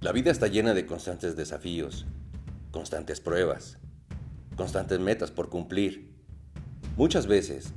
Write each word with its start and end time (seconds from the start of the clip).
La 0.00 0.12
vida 0.12 0.30
está 0.30 0.46
llena 0.46 0.72
de 0.72 0.86
constantes 0.86 1.36
desafíos, 1.36 2.06
constantes 2.70 3.20
pruebas, 3.20 3.76
constantes 4.56 4.98
metas 4.98 5.30
por 5.30 5.50
cumplir. 5.50 6.14
Muchas 6.96 7.26
veces 7.26 7.74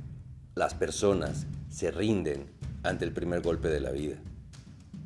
las 0.54 0.72
personas 0.72 1.46
se 1.68 1.90
rinden 1.90 2.46
ante 2.82 3.04
el 3.04 3.12
primer 3.12 3.42
golpe 3.42 3.68
de 3.68 3.80
la 3.80 3.90
vida. 3.90 4.16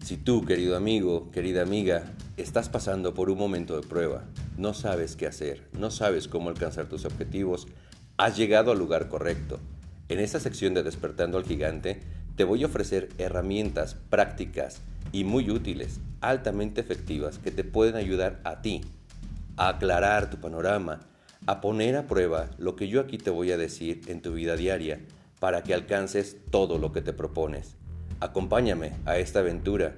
Si 0.00 0.16
tú, 0.16 0.45
querido 0.45 0.77
amigo, 0.77 1.32
querida 1.32 1.62
amiga, 1.62 2.04
estás 2.36 2.68
pasando 2.68 3.14
por 3.14 3.30
un 3.30 3.39
momento 3.39 3.75
de 3.75 3.85
prueba, 3.85 4.23
no 4.57 4.73
sabes 4.73 5.16
qué 5.16 5.27
hacer, 5.27 5.66
no 5.73 5.91
sabes 5.91 6.29
cómo 6.29 6.50
alcanzar 6.50 6.89
tus 6.89 7.05
objetivos, 7.05 7.66
has 8.16 8.37
llegado 8.37 8.71
al 8.71 8.79
lugar 8.79 9.09
correcto. 9.09 9.59
En 10.09 10.21
esta 10.21 10.39
sección 10.39 10.73
de 10.73 10.85
Despertando 10.85 11.37
al 11.37 11.45
Gigante, 11.45 12.00
te 12.39 12.45
voy 12.45 12.62
a 12.62 12.66
ofrecer 12.66 13.09
herramientas 13.19 13.97
prácticas 14.10 14.80
y 15.10 15.24
muy 15.24 15.51
útiles, 15.51 15.98
altamente 16.20 16.80
efectivas, 16.80 17.37
que 17.37 17.51
te 17.51 17.64
pueden 17.64 17.97
ayudar 17.97 18.41
a 18.45 18.62
ti 18.62 18.83
a 19.56 19.70
aclarar 19.70 20.30
tu 20.30 20.37
panorama, 20.37 21.01
a 21.47 21.61
poner 21.61 21.97
a 21.97 22.06
prueba 22.06 22.48
lo 22.56 22.77
que 22.77 22.87
yo 22.87 23.01
aquí 23.01 23.19
te 23.19 23.30
voy 23.30 23.51
a 23.51 23.56
decir 23.56 24.02
en 24.06 24.23
tu 24.23 24.34
vida 24.34 24.55
diaria 24.55 25.01
para 25.41 25.64
que 25.64 25.74
alcances 25.74 26.37
todo 26.52 26.78
lo 26.78 26.92
que 26.92 27.02
te 27.02 27.12
propones. 27.12 27.74
Acompáñame 28.20 28.92
a 29.05 29.19
esta 29.19 29.41
aventura 29.41 29.97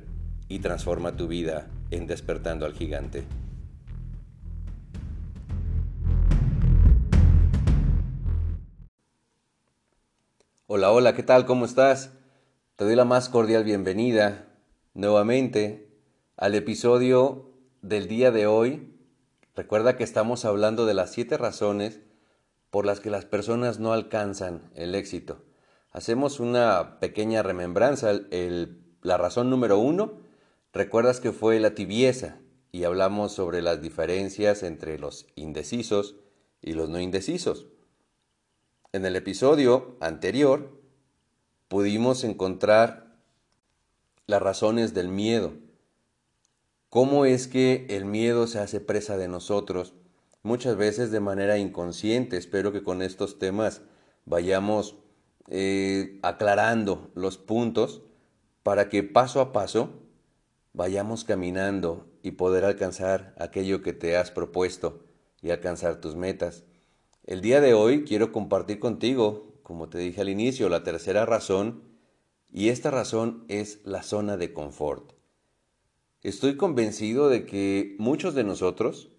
y 0.48 0.60
transforma 0.60 1.18
tu 1.18 1.28
vida 1.28 1.66
en 1.90 2.06
despertando 2.06 2.64
al 2.64 2.72
gigante. 2.72 3.22
Hola, 10.66 10.90
hola, 10.90 11.14
¿qué 11.14 11.22
tal? 11.22 11.44
¿Cómo 11.44 11.66
estás? 11.66 12.12
Te 12.80 12.86
doy 12.86 12.96
la 12.96 13.04
más 13.04 13.28
cordial 13.28 13.62
bienvenida 13.62 14.48
nuevamente 14.94 15.92
al 16.38 16.54
episodio 16.54 17.52
del 17.82 18.08
día 18.08 18.30
de 18.30 18.46
hoy. 18.46 18.96
Recuerda 19.54 19.98
que 19.98 20.02
estamos 20.02 20.46
hablando 20.46 20.86
de 20.86 20.94
las 20.94 21.12
siete 21.12 21.36
razones 21.36 22.00
por 22.70 22.86
las 22.86 23.00
que 23.00 23.10
las 23.10 23.26
personas 23.26 23.80
no 23.80 23.92
alcanzan 23.92 24.70
el 24.74 24.94
éxito. 24.94 25.44
Hacemos 25.90 26.40
una 26.40 26.98
pequeña 27.00 27.42
remembranza. 27.42 28.18
la 29.02 29.16
razón 29.18 29.50
número 29.50 29.78
uno, 29.78 30.22
recuerdas 30.72 31.20
que 31.20 31.32
fue 31.32 31.60
la 31.60 31.74
tibieza 31.74 32.38
y 32.72 32.84
hablamos 32.84 33.32
sobre 33.32 33.60
las 33.60 33.82
diferencias 33.82 34.62
entre 34.62 34.98
los 34.98 35.26
indecisos 35.34 36.16
y 36.62 36.72
los 36.72 36.88
no 36.88 36.98
indecisos. 36.98 37.66
En 38.94 39.04
el 39.04 39.16
episodio 39.16 39.98
anterior 40.00 40.79
pudimos 41.70 42.24
encontrar 42.24 43.16
las 44.26 44.42
razones 44.42 44.92
del 44.92 45.08
miedo. 45.08 45.52
¿Cómo 46.88 47.26
es 47.26 47.46
que 47.46 47.86
el 47.90 48.06
miedo 48.06 48.48
se 48.48 48.58
hace 48.58 48.80
presa 48.80 49.16
de 49.16 49.28
nosotros? 49.28 49.94
Muchas 50.42 50.74
veces 50.74 51.12
de 51.12 51.20
manera 51.20 51.58
inconsciente. 51.58 52.36
Espero 52.36 52.72
que 52.72 52.82
con 52.82 53.02
estos 53.02 53.38
temas 53.38 53.82
vayamos 54.24 54.96
eh, 55.48 56.18
aclarando 56.22 57.12
los 57.14 57.38
puntos 57.38 58.02
para 58.64 58.88
que 58.88 59.04
paso 59.04 59.40
a 59.40 59.52
paso 59.52 60.00
vayamos 60.72 61.22
caminando 61.22 62.08
y 62.22 62.32
poder 62.32 62.64
alcanzar 62.64 63.32
aquello 63.38 63.80
que 63.80 63.92
te 63.92 64.16
has 64.16 64.32
propuesto 64.32 65.04
y 65.40 65.50
alcanzar 65.50 66.00
tus 66.00 66.16
metas. 66.16 66.64
El 67.24 67.42
día 67.42 67.60
de 67.60 67.74
hoy 67.74 68.04
quiero 68.04 68.32
compartir 68.32 68.80
contigo, 68.80 69.49
como 69.70 69.88
te 69.88 69.98
dije 69.98 70.20
al 70.20 70.28
inicio, 70.28 70.68
la 70.68 70.82
tercera 70.82 71.24
razón 71.26 71.84
y 72.50 72.70
esta 72.70 72.90
razón 72.90 73.44
es 73.46 73.78
la 73.84 74.02
zona 74.02 74.36
de 74.36 74.52
confort. 74.52 75.12
Estoy 76.22 76.56
convencido 76.56 77.28
de 77.28 77.46
que 77.46 77.94
muchos 78.00 78.34
de 78.34 78.42
nosotros 78.42 79.12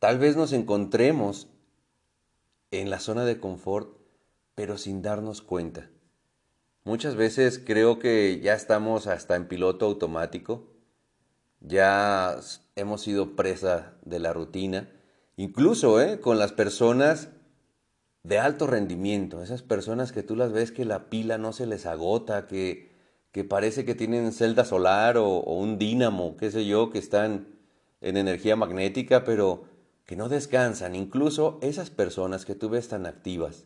tal 0.00 0.18
vez 0.18 0.34
nos 0.34 0.52
encontremos 0.52 1.46
en 2.72 2.90
la 2.90 2.98
zona 2.98 3.24
de 3.24 3.38
confort, 3.38 3.98
pero 4.56 4.76
sin 4.76 5.00
darnos 5.00 5.42
cuenta. 5.42 5.88
Muchas 6.82 7.14
veces 7.14 7.62
creo 7.64 8.00
que 8.00 8.40
ya 8.40 8.54
estamos 8.54 9.06
hasta 9.06 9.36
en 9.36 9.46
piloto 9.46 9.86
automático, 9.86 10.72
ya 11.60 12.36
hemos 12.74 13.02
sido 13.02 13.36
presa 13.36 13.94
de 14.04 14.18
la 14.18 14.32
rutina, 14.32 14.90
incluso 15.36 16.00
¿eh? 16.00 16.18
con 16.18 16.40
las 16.40 16.50
personas 16.50 17.28
de 18.24 18.38
alto 18.38 18.66
rendimiento, 18.66 19.42
esas 19.42 19.62
personas 19.62 20.12
que 20.12 20.22
tú 20.22 20.36
las 20.36 20.52
ves 20.52 20.70
que 20.70 20.84
la 20.84 21.10
pila 21.10 21.38
no 21.38 21.52
se 21.52 21.66
les 21.66 21.86
agota, 21.86 22.46
que, 22.46 22.92
que 23.32 23.44
parece 23.44 23.84
que 23.84 23.94
tienen 23.94 24.32
celda 24.32 24.64
solar 24.64 25.16
o, 25.16 25.40
un 25.40 25.78
dínamo, 25.78 26.36
qué 26.36 26.50
sé 26.50 26.64
yo, 26.64 26.90
que 26.90 26.98
están 26.98 27.48
en 28.00 28.16
energía 28.16 28.54
magnética, 28.54 29.24
pero 29.24 29.64
que 30.04 30.16
no 30.16 30.28
descansan. 30.28 30.94
Incluso 30.94 31.58
esas 31.62 31.90
personas 31.90 32.44
que 32.44 32.54
tú 32.54 32.68
ves 32.68 32.88
tan 32.88 33.06
activas 33.06 33.64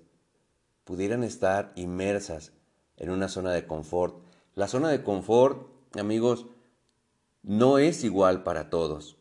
pudieran 0.84 1.22
estar 1.24 1.72
inmersas 1.74 2.52
en 2.96 3.10
una 3.10 3.28
zona 3.28 3.52
de 3.52 3.66
confort. 3.66 4.22
La 4.54 4.68
zona 4.68 4.88
de 4.88 5.02
confort, 5.02 5.68
amigos, 5.98 6.46
no 7.42 7.78
es 7.78 8.04
igual 8.04 8.42
para 8.42 8.70
todos. 8.70 9.16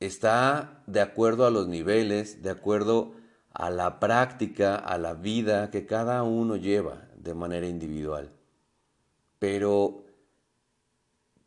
Está 0.00 0.82
de 0.86 1.00
acuerdo 1.00 1.46
a 1.46 1.50
los 1.50 1.68
niveles, 1.68 2.42
de 2.42 2.50
acuerdo 2.50 3.12
a 3.12 3.23
la 3.54 4.00
práctica, 4.00 4.76
a 4.76 4.98
la 4.98 5.14
vida 5.14 5.70
que 5.70 5.86
cada 5.86 6.22
uno 6.22 6.56
lleva 6.56 7.08
de 7.16 7.34
manera 7.34 7.66
individual. 7.66 8.32
Pero 9.38 10.04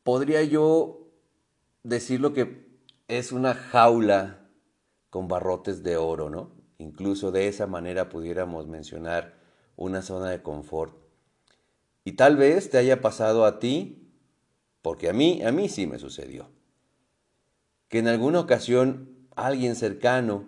podría 0.03 0.43
yo 0.43 1.09
decirlo 1.83 2.33
que 2.33 2.65
es 3.07 3.31
una 3.31 3.53
jaula 3.53 4.39
con 5.09 5.27
barrotes 5.27 5.83
de 5.83 5.97
oro, 5.97 6.29
¿no? 6.29 6.51
Incluso 6.77 7.31
de 7.31 7.47
esa 7.47 7.67
manera 7.67 8.09
pudiéramos 8.09 8.67
mencionar 8.67 9.35
una 9.75 10.01
zona 10.01 10.29
de 10.29 10.41
confort. 10.41 10.95
Y 12.03 12.13
tal 12.13 12.37
vez 12.37 12.69
te 12.69 12.77
haya 12.77 13.01
pasado 13.01 13.45
a 13.45 13.59
ti, 13.59 14.13
porque 14.81 15.09
a 15.09 15.13
mí, 15.13 15.41
a 15.43 15.51
mí 15.51 15.69
sí 15.69 15.87
me 15.87 15.99
sucedió, 15.99 16.49
que 17.89 17.99
en 17.99 18.07
alguna 18.07 18.39
ocasión 18.39 19.27
alguien 19.35 19.75
cercano 19.75 20.45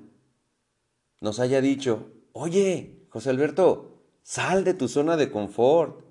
nos 1.22 1.40
haya 1.40 1.62
dicho, 1.62 2.12
oye, 2.34 3.06
José 3.10 3.30
Alberto, 3.30 4.04
sal 4.24 4.64
de 4.64 4.74
tu 4.74 4.88
zona 4.88 5.18
de 5.18 5.32
confort. 5.32 6.06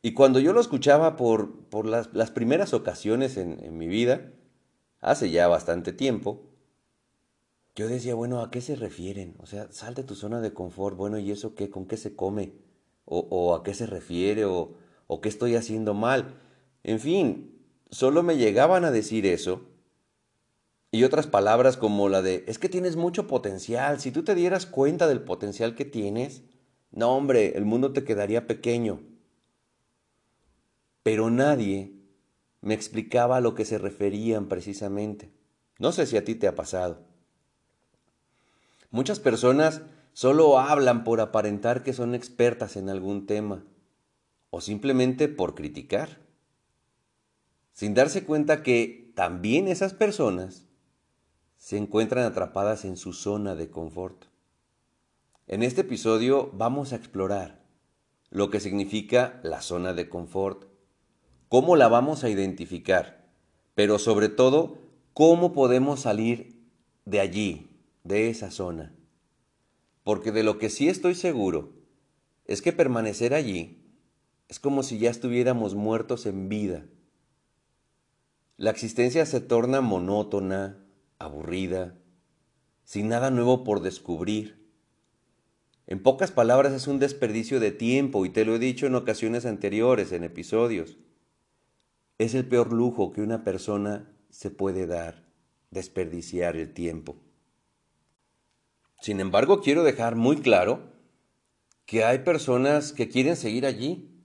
Y 0.00 0.14
cuando 0.14 0.38
yo 0.38 0.52
lo 0.52 0.60
escuchaba 0.60 1.16
por, 1.16 1.68
por 1.68 1.86
las, 1.86 2.12
las, 2.14 2.30
primeras 2.30 2.72
ocasiones 2.72 3.36
en, 3.36 3.62
en, 3.62 3.76
mi 3.76 3.88
vida, 3.88 4.32
hace 5.00 5.30
ya 5.30 5.48
bastante 5.48 5.92
tiempo, 5.92 6.42
yo 7.74 7.88
decía, 7.88 8.14
bueno, 8.14 8.40
¿a 8.40 8.50
qué 8.50 8.60
se 8.60 8.76
refieren? 8.76 9.36
O 9.38 9.46
sea, 9.46 9.70
sal 9.70 9.94
de 9.94 10.04
tu 10.04 10.14
zona 10.14 10.40
de 10.40 10.52
confort, 10.52 10.96
bueno, 10.96 11.18
¿y 11.18 11.30
eso 11.30 11.54
qué? 11.54 11.68
¿Con 11.70 11.86
qué 11.86 11.96
se 11.96 12.14
come? 12.16 12.52
¿O, 13.04 13.26
o 13.30 13.54
a 13.54 13.62
qué 13.62 13.74
se 13.74 13.86
refiere? 13.86 14.44
¿O, 14.44 14.74
¿O 15.06 15.20
qué 15.20 15.28
estoy 15.28 15.56
haciendo 15.56 15.94
mal? 15.94 16.40
En 16.84 17.00
fin, 17.00 17.60
solo 17.90 18.22
me 18.22 18.36
llegaban 18.36 18.84
a 18.84 18.90
decir 18.90 19.26
eso 19.26 19.62
y 20.90 21.04
otras 21.04 21.26
palabras 21.26 21.76
como 21.76 22.08
la 22.08 22.22
de, 22.22 22.44
es 22.46 22.58
que 22.58 22.68
tienes 22.68 22.96
mucho 22.96 23.26
potencial, 23.26 24.00
si 24.00 24.10
tú 24.10 24.24
te 24.24 24.34
dieras 24.34 24.66
cuenta 24.66 25.06
del 25.06 25.20
potencial 25.20 25.74
que 25.74 25.84
tienes, 25.84 26.42
no 26.90 27.14
hombre, 27.14 27.56
el 27.56 27.64
mundo 27.64 27.92
te 27.92 28.04
quedaría 28.04 28.46
pequeño. 28.46 29.00
Pero 31.02 31.30
nadie 31.30 31.92
me 32.60 32.74
explicaba 32.74 33.36
a 33.36 33.40
lo 33.40 33.54
que 33.54 33.64
se 33.64 33.78
referían 33.78 34.48
precisamente. 34.48 35.30
No 35.78 35.92
sé 35.92 36.06
si 36.06 36.16
a 36.16 36.24
ti 36.24 36.34
te 36.34 36.48
ha 36.48 36.54
pasado. 36.54 37.06
Muchas 38.90 39.20
personas 39.20 39.82
solo 40.14 40.58
hablan 40.58 41.04
por 41.04 41.20
aparentar 41.20 41.82
que 41.82 41.92
son 41.92 42.14
expertas 42.14 42.76
en 42.76 42.88
algún 42.88 43.26
tema 43.26 43.64
o 44.50 44.62
simplemente 44.62 45.28
por 45.28 45.54
criticar, 45.54 46.18
sin 47.74 47.92
darse 47.92 48.24
cuenta 48.24 48.62
que 48.62 49.12
también 49.14 49.68
esas 49.68 49.92
personas 49.92 50.67
se 51.68 51.76
encuentran 51.76 52.24
atrapadas 52.24 52.86
en 52.86 52.96
su 52.96 53.12
zona 53.12 53.54
de 53.54 53.68
confort. 53.68 54.24
En 55.46 55.62
este 55.62 55.82
episodio 55.82 56.50
vamos 56.54 56.94
a 56.94 56.96
explorar 56.96 57.62
lo 58.30 58.48
que 58.48 58.58
significa 58.58 59.38
la 59.42 59.60
zona 59.60 59.92
de 59.92 60.08
confort, 60.08 60.64
cómo 61.50 61.76
la 61.76 61.88
vamos 61.88 62.24
a 62.24 62.30
identificar, 62.30 63.28
pero 63.74 63.98
sobre 63.98 64.30
todo 64.30 64.78
cómo 65.12 65.52
podemos 65.52 66.00
salir 66.00 66.58
de 67.04 67.20
allí, 67.20 67.68
de 68.02 68.30
esa 68.30 68.50
zona. 68.50 68.94
Porque 70.04 70.32
de 70.32 70.44
lo 70.44 70.56
que 70.56 70.70
sí 70.70 70.88
estoy 70.88 71.14
seguro 71.14 71.74
es 72.46 72.62
que 72.62 72.72
permanecer 72.72 73.34
allí 73.34 73.92
es 74.48 74.58
como 74.58 74.82
si 74.82 74.98
ya 74.98 75.10
estuviéramos 75.10 75.74
muertos 75.74 76.24
en 76.24 76.48
vida. 76.48 76.86
La 78.56 78.70
existencia 78.70 79.26
se 79.26 79.42
torna 79.42 79.82
monótona, 79.82 80.87
aburrida, 81.18 81.98
sin 82.84 83.08
nada 83.08 83.30
nuevo 83.30 83.64
por 83.64 83.80
descubrir. 83.80 84.58
En 85.86 86.02
pocas 86.02 86.30
palabras 86.30 86.72
es 86.72 86.86
un 86.86 86.98
desperdicio 86.98 87.60
de 87.60 87.72
tiempo 87.72 88.24
y 88.26 88.30
te 88.30 88.44
lo 88.44 88.54
he 88.54 88.58
dicho 88.58 88.86
en 88.86 88.94
ocasiones 88.94 89.46
anteriores, 89.46 90.12
en 90.12 90.24
episodios. 90.24 90.98
es 92.18 92.34
el 92.34 92.46
peor 92.46 92.72
lujo 92.72 93.12
que 93.12 93.22
una 93.22 93.44
persona 93.44 94.12
se 94.28 94.50
puede 94.50 94.86
dar, 94.86 95.24
desperdiciar 95.70 96.56
el 96.56 96.72
tiempo. 96.74 97.16
Sin 99.00 99.20
embargo, 99.20 99.60
quiero 99.60 99.84
dejar 99.84 100.16
muy 100.16 100.38
claro 100.38 100.92
que 101.86 102.04
hay 102.04 102.18
personas 102.18 102.92
que 102.92 103.08
quieren 103.08 103.36
seguir 103.36 103.64
allí 103.64 104.18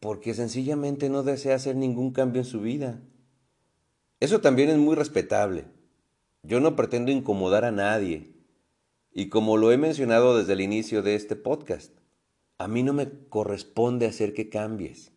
porque 0.00 0.34
sencillamente 0.34 1.08
no 1.08 1.22
desea 1.22 1.56
hacer 1.56 1.76
ningún 1.76 2.12
cambio 2.12 2.42
en 2.42 2.46
su 2.46 2.60
vida. 2.60 3.00
Eso 4.24 4.40
también 4.40 4.70
es 4.70 4.78
muy 4.78 4.94
respetable. 4.94 5.66
Yo 6.44 6.58
no 6.58 6.76
pretendo 6.76 7.12
incomodar 7.12 7.66
a 7.66 7.72
nadie. 7.72 8.32
Y 9.12 9.28
como 9.28 9.58
lo 9.58 9.70
he 9.70 9.76
mencionado 9.76 10.38
desde 10.38 10.54
el 10.54 10.62
inicio 10.62 11.02
de 11.02 11.14
este 11.14 11.36
podcast, 11.36 11.92
a 12.56 12.66
mí 12.66 12.82
no 12.82 12.94
me 12.94 13.06
corresponde 13.28 14.06
hacer 14.06 14.32
que 14.32 14.48
cambies. 14.48 15.12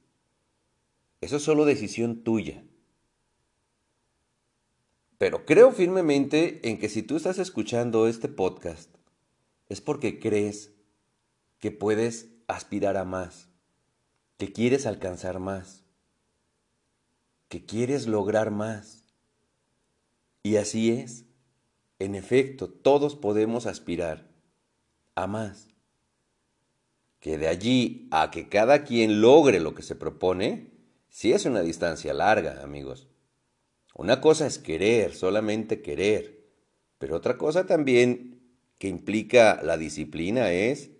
Eso 1.22 1.38
es 1.38 1.44
solo 1.44 1.64
decisión 1.64 2.26
tuya. 2.26 2.66
Pero 5.18 5.46
creo 5.46 5.72
firmemente 5.72 6.68
en 6.68 6.78
que 6.78 6.90
si 6.90 7.02
tú 7.02 7.16
estás 7.16 7.40
escuchando 7.40 8.10
este 8.10 8.28
podcast, 8.28 8.94
es 9.70 9.80
porque 9.80 10.20
crees 10.20 10.74
que 11.60 11.72
puedes 11.72 12.28
aspirar 12.48 12.98
a 12.98 13.06
más, 13.06 13.48
que 14.36 14.52
quieres 14.52 14.86
alcanzar 14.86 15.40
más, 15.40 15.87
que 17.50 17.66
quieres 17.66 18.08
lograr 18.08 18.52
más. 18.52 19.06
Y 20.44 20.58
así 20.58 20.92
es. 20.92 21.26
En 22.00 22.16
efecto, 22.16 22.70
todos 22.70 23.16
podemos 23.16 23.66
aspirar 23.66 24.30
a 25.16 25.28
más. 25.28 25.70
Que 27.20 27.38
de 27.38 27.48
allí 27.48 28.08
a 28.12 28.30
que 28.30 28.48
cada 28.48 28.84
quien 28.84 29.22
logre 29.22 29.60
lo 29.60 29.74
que 29.74 29.82
se 29.82 29.96
propone, 29.96 30.72
sí 31.10 31.34
es 31.34 31.46
una 31.46 31.62
distancia 31.62 32.14
larga, 32.14 32.62
amigos. 32.64 33.08
Una 33.96 34.22
cosa 34.22 34.46
es 34.46 34.60
querer, 34.60 35.16
solamente 35.16 35.82
querer, 35.82 36.46
pero 37.00 37.16
otra 37.16 37.38
cosa 37.38 37.66
también 37.66 38.40
que 38.78 38.88
implica 38.88 39.60
la 39.64 39.78
disciplina 39.78 40.52
es 40.52 40.92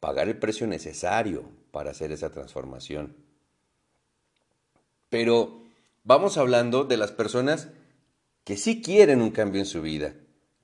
pagar 0.00 0.28
el 0.28 0.38
precio 0.38 0.66
necesario 0.66 1.50
para 1.70 1.90
hacer 1.90 2.12
esa 2.12 2.30
transformación. 2.30 3.14
Pero 5.10 5.65
vamos 6.06 6.38
hablando 6.38 6.84
de 6.84 6.96
las 6.96 7.10
personas 7.10 7.68
que 8.44 8.56
sí 8.56 8.80
quieren 8.80 9.20
un 9.20 9.32
cambio 9.32 9.60
en 9.60 9.66
su 9.66 9.82
vida, 9.82 10.14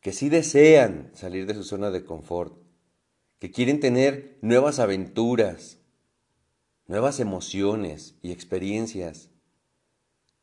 que 0.01 0.13
sí 0.13 0.29
desean 0.29 1.11
salir 1.15 1.47
de 1.47 1.55
su 1.55 1.65
zona 1.65 1.91
de 1.91 2.05
confort, 2.05 2.57
que 3.41 3.51
quieren 3.51 3.81
tener 3.81 4.39
nuevas 4.41 4.79
aventuras, 4.79 5.79
nuevas 6.87 7.19
emociones 7.19 8.15
y 8.23 8.31
experiencias, 8.31 9.31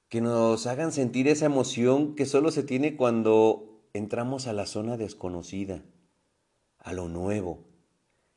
que 0.09 0.19
nos 0.19 0.67
hagan 0.67 0.91
sentir 0.91 1.29
esa 1.29 1.45
emoción 1.45 2.15
que 2.15 2.25
solo 2.25 2.51
se 2.51 2.63
tiene 2.63 2.97
cuando 2.97 3.81
entramos 3.93 4.47
a 4.47 4.53
la 4.53 4.65
zona 4.65 4.97
desconocida, 4.97 5.81
a 6.77 6.91
lo 6.91 7.07
nuevo. 7.07 7.68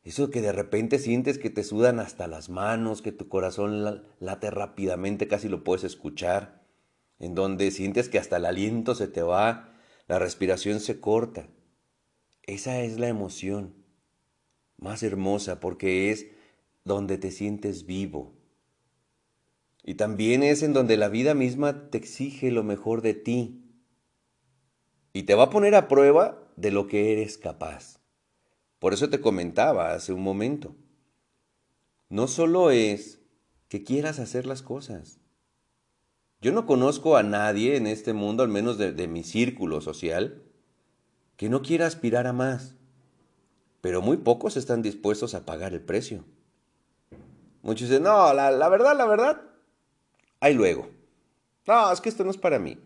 Eso 0.02 0.30
que 0.30 0.40
de 0.40 0.52
repente 0.52 0.98
sientes 0.98 1.38
que 1.38 1.50
te 1.50 1.62
sudan 1.62 2.00
hasta 2.00 2.26
las 2.26 2.48
manos, 2.48 3.02
que 3.02 3.12
tu 3.12 3.28
corazón 3.28 4.04
late 4.18 4.50
rápidamente, 4.50 5.28
casi 5.28 5.48
lo 5.48 5.62
puedes 5.62 5.84
escuchar, 5.84 6.64
en 7.18 7.34
donde 7.34 7.70
sientes 7.70 8.08
que 8.08 8.18
hasta 8.18 8.38
el 8.38 8.46
aliento 8.46 8.94
se 8.94 9.06
te 9.06 9.22
va, 9.22 9.74
la 10.08 10.18
respiración 10.18 10.80
se 10.80 10.98
corta. 11.00 11.48
Esa 12.42 12.80
es 12.80 12.98
la 12.98 13.08
emoción 13.08 13.74
más 14.76 15.04
hermosa 15.04 15.60
porque 15.60 16.10
es 16.10 16.26
donde 16.84 17.16
te 17.16 17.30
sientes 17.30 17.86
vivo, 17.86 18.42
y 19.84 19.94
también 19.94 20.42
es 20.42 20.62
en 20.62 20.72
donde 20.72 20.96
la 20.96 21.08
vida 21.08 21.34
misma 21.34 21.90
te 21.90 21.98
exige 21.98 22.50
lo 22.50 22.62
mejor 22.62 23.02
de 23.02 23.14
ti. 23.14 23.58
Y 25.12 25.24
te 25.24 25.34
va 25.34 25.44
a 25.44 25.50
poner 25.50 25.74
a 25.74 25.88
prueba 25.88 26.48
de 26.56 26.70
lo 26.70 26.86
que 26.86 27.12
eres 27.12 27.36
capaz. 27.36 27.98
Por 28.82 28.94
eso 28.94 29.08
te 29.08 29.20
comentaba 29.20 29.92
hace 29.92 30.12
un 30.12 30.24
momento. 30.24 30.74
No 32.08 32.26
solo 32.26 32.72
es 32.72 33.20
que 33.68 33.84
quieras 33.84 34.18
hacer 34.18 34.44
las 34.44 34.60
cosas. 34.60 35.20
Yo 36.40 36.50
no 36.50 36.66
conozco 36.66 37.16
a 37.16 37.22
nadie 37.22 37.76
en 37.76 37.86
este 37.86 38.12
mundo, 38.12 38.42
al 38.42 38.48
menos 38.48 38.78
de, 38.78 39.06
mi 39.06 39.22
círculo 39.22 39.80
social, 39.80 40.42
que 41.36 41.48
no 41.48 41.62
quiera 41.62 41.86
aspirar 41.86 42.26
a 42.26 42.32
más. 42.32 42.74
Pero 43.82 44.02
muy 44.02 44.16
pocos 44.16 44.56
están 44.56 44.82
dispuestos 44.82 45.36
a 45.36 45.46
pagar 45.46 45.74
el 45.74 45.80
precio. 45.80 46.24
Muchos 47.62 47.88
dicen, 47.88 48.02
no, 48.02 48.34
la, 48.34 48.50
la 48.50 48.68
verdad, 48.68 48.96
la 48.96 49.06
verdad, 49.06 49.42
ahí 50.40 50.54
luego. 50.54 50.90
No, 51.68 51.92
es 51.92 52.00
que 52.00 52.08
esto 52.08 52.24
no 52.24 52.32
es 52.32 52.36
para 52.36 52.58
mí. 52.58 52.76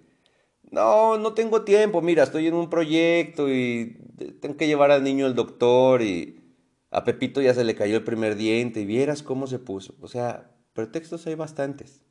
No, 0.70 1.18
no 1.18 1.34
tengo 1.34 1.62
tiempo. 1.62 2.02
Mira, 2.02 2.24
estoy 2.24 2.46
en 2.46 2.54
un 2.54 2.68
proyecto 2.70 3.48
y 3.48 3.98
tengo 4.40 4.56
que 4.56 4.66
llevar 4.66 4.90
al 4.90 5.04
niño 5.04 5.26
al 5.26 5.34
doctor 5.34 6.02
y 6.02 6.40
a 6.90 7.04
Pepito 7.04 7.40
ya 7.40 7.54
se 7.54 7.64
le 7.64 7.74
cayó 7.74 7.96
el 7.96 8.04
primer 8.04 8.36
diente 8.36 8.80
y 8.80 8.86
vieras 8.86 9.22
cómo 9.22 9.46
se 9.46 9.58
puso. 9.58 9.94
O 10.00 10.08
sea, 10.08 10.50
pretextos 10.72 11.26
hay 11.26 11.34
bastantes. 11.34 12.02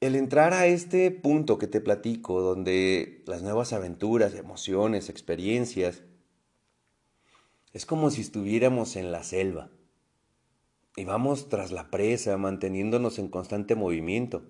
El 0.00 0.14
entrar 0.14 0.52
a 0.52 0.66
este 0.66 1.10
punto 1.10 1.58
que 1.58 1.66
te 1.66 1.80
platico, 1.80 2.40
donde 2.40 3.24
las 3.26 3.42
nuevas 3.42 3.72
aventuras, 3.72 4.34
emociones, 4.34 5.08
experiencias, 5.08 6.04
es 7.72 7.84
como 7.84 8.10
si 8.10 8.20
estuviéramos 8.20 8.96
en 8.96 9.10
la 9.12 9.24
selva 9.24 9.70
y 10.96 11.04
vamos 11.04 11.48
tras 11.48 11.70
la 11.70 11.90
presa, 11.90 12.36
manteniéndonos 12.36 13.18
en 13.18 13.28
constante 13.28 13.74
movimiento. 13.74 14.42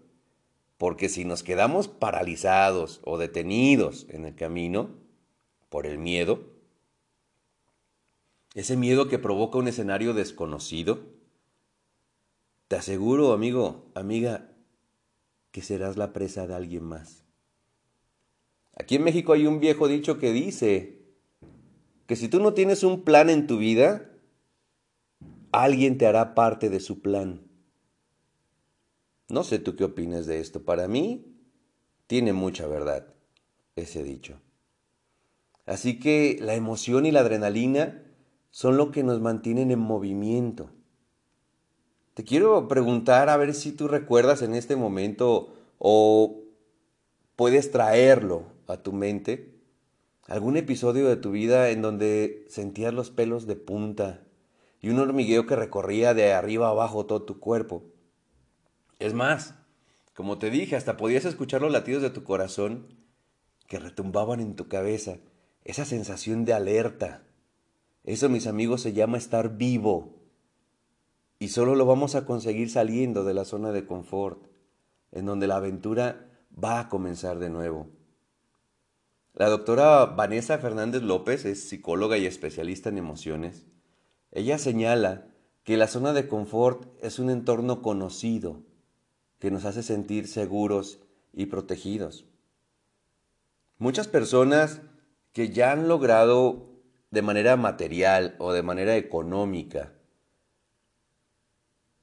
Porque 0.78 1.08
si 1.08 1.25
nos 1.25 1.42
quedamos 1.42 1.88
paralizados 1.88 3.00
o 3.04 3.19
detenidos 3.19 4.06
en 4.08 4.25
el 4.25 4.34
camino 4.34 4.90
por 5.69 5.86
el 5.86 5.98
miedo, 5.98 6.40
ese 8.54 8.76
miedo 8.76 9.08
que 9.08 9.19
provoca 9.19 9.58
un 9.58 9.69
escenario 9.69 10.14
desconocido, 10.14 11.00
te 12.69 12.76
aseguro, 12.76 13.32
amigo, 13.32 13.90
amiga, 13.94 14.50
que 15.50 15.62
serás 15.62 15.96
la 15.96 16.12
presa 16.12 16.46
de 16.46 16.54
alguien 16.54 16.84
más. 16.84 17.25
Aquí 18.76 18.94
en 18.96 19.04
México 19.04 19.32
hay 19.32 19.46
un 19.46 19.58
viejo 19.58 19.88
dicho 19.88 20.19
que 20.19 20.32
dice 20.32 21.02
que 22.06 22.14
si 22.14 22.28
tú 22.28 22.40
no 22.40 22.54
tienes 22.54 22.84
un 22.84 23.02
plan 23.02 23.28
en 23.30 23.46
tu 23.46 23.58
vida, 23.58 24.10
alguien 25.50 25.99
te 25.99 26.06
hará 26.06 26.35
parte 26.35 26.70
de 26.70 26.80
su 26.80 27.00
plan. 27.00 27.48
No 29.28 29.44
sé 29.44 29.58
tú 29.58 29.76
qué 29.76 29.85
opinas 29.85 30.26
de 30.26 30.40
esto. 30.40 30.62
Para 30.62 30.88
mí, 30.88 31.37
tiene 32.06 32.32
mucha 32.32 32.66
verdad 32.66 33.06
ese 33.76 34.02
dicho. 34.02 34.40
Así 35.66 35.99
que 35.99 36.38
la 36.40 36.54
emoción 36.54 37.04
y 37.04 37.11
la 37.11 37.20
adrenalina 37.20 38.02
son 38.50 38.76
lo 38.76 38.90
que 38.90 39.02
nos 39.02 39.20
mantienen 39.20 39.70
en 39.70 39.78
movimiento. 39.78 40.70
Te 42.14 42.25
quiero 42.25 42.66
preguntar 42.66 43.28
a 43.28 43.37
ver 43.37 43.54
si 43.54 43.73
tú 43.73 43.87
recuerdas 43.87 44.42
en 44.42 44.54
este 44.54 44.76
momento 44.76 45.54
o 45.78 46.40
puedes 47.37 47.70
traerlo 47.70 48.44
a 48.66 48.78
tu 48.78 48.92
mente 48.92 49.58
algún 50.28 50.58
episodio 50.58 51.08
de 51.08 51.16
tu 51.16 51.30
vida 51.30 51.70
en 51.70 51.80
donde 51.80 52.44
sentías 52.49 52.92
los 52.92 53.11
pelos 53.11 53.47
de 53.47 53.56
punta, 53.56 54.23
y 54.80 54.90
un 54.90 55.00
hormigueo 55.00 55.47
que 55.47 55.56
recorría 55.56 56.14
de 56.14 56.35
arriba 56.35 56.68
abajo 56.68 57.06
todo 57.06 57.23
tu 57.23 57.40
cuerpo. 57.40 57.82
Es 58.99 59.14
más, 59.14 59.55
como 60.14 60.38
te 60.38 60.50
dije, 60.50 60.76
hasta 60.76 60.97
podías 60.97 61.25
escuchar 61.25 61.62
los 61.62 61.73
latidos 61.73 62.02
de 62.02 62.11
tu 62.11 62.25
corazón 62.25 62.87
que 63.67 63.78
retumbaban 63.78 64.40
en 64.40 64.57
tu 64.57 64.69
cabeza, 64.69 65.19
esa 65.64 65.85
sensación 65.85 66.45
de 66.45 66.55
alerta. 66.55 67.23
Eso, 68.05 68.28
mis 68.28 68.47
amigos, 68.47 68.83
se 68.83 68.93
llama 68.93 69.19
estar 69.19 69.57
vivo. 69.57 70.14
Y 71.38 71.49
solo 71.49 71.75
lo 71.75 71.87
vamos 71.87 72.14
a 72.14 72.25
conseguir 72.25 72.71
saliendo 72.71 73.25
de 73.25 73.35
la 73.35 73.45
zona 73.45 73.71
de 73.73 73.87
confort, 73.87 74.47
en 75.12 75.26
donde 75.26 75.47
la 75.47 75.57
aventura 75.57 76.31
va 76.52 76.81
a 76.81 76.88
comenzar 76.88 77.38
de 77.38 77.50
nuevo. 77.50 77.88
La 79.35 79.49
doctora 79.49 80.07
Vanessa 80.07 80.59
Fernández 80.59 81.02
López 81.02 81.45
es 81.45 81.69
psicóloga 81.69 82.19
y 82.19 82.26
especialista 82.26 82.88
en 82.88 82.99
emociones 82.99 83.67
ella 84.31 84.59
señala 84.59 85.26
que 85.64 85.76
la 85.76 85.88
zona 85.88 86.12
de 86.12 86.28
confort 86.28 86.87
es 87.02 87.19
un 87.19 87.31
entorno 87.31 87.83
conocido 87.83 88.62
que 89.38 89.50
nos 89.50 89.64
hace 89.64 89.83
sentir 89.83 90.26
seguros 90.28 90.99
y 91.33 91.47
protegidos. 91.47 92.25
Muchas 93.78 94.09
personas 94.09 94.80
que 95.33 95.50
ya 95.50 95.73
han 95.73 95.88
logrado 95.88 96.66
de 97.11 97.23
manera 97.23 97.57
material 97.57 98.35
o 98.38 98.52
de 98.52 98.62
manera 98.62 98.97
económica 98.97 99.92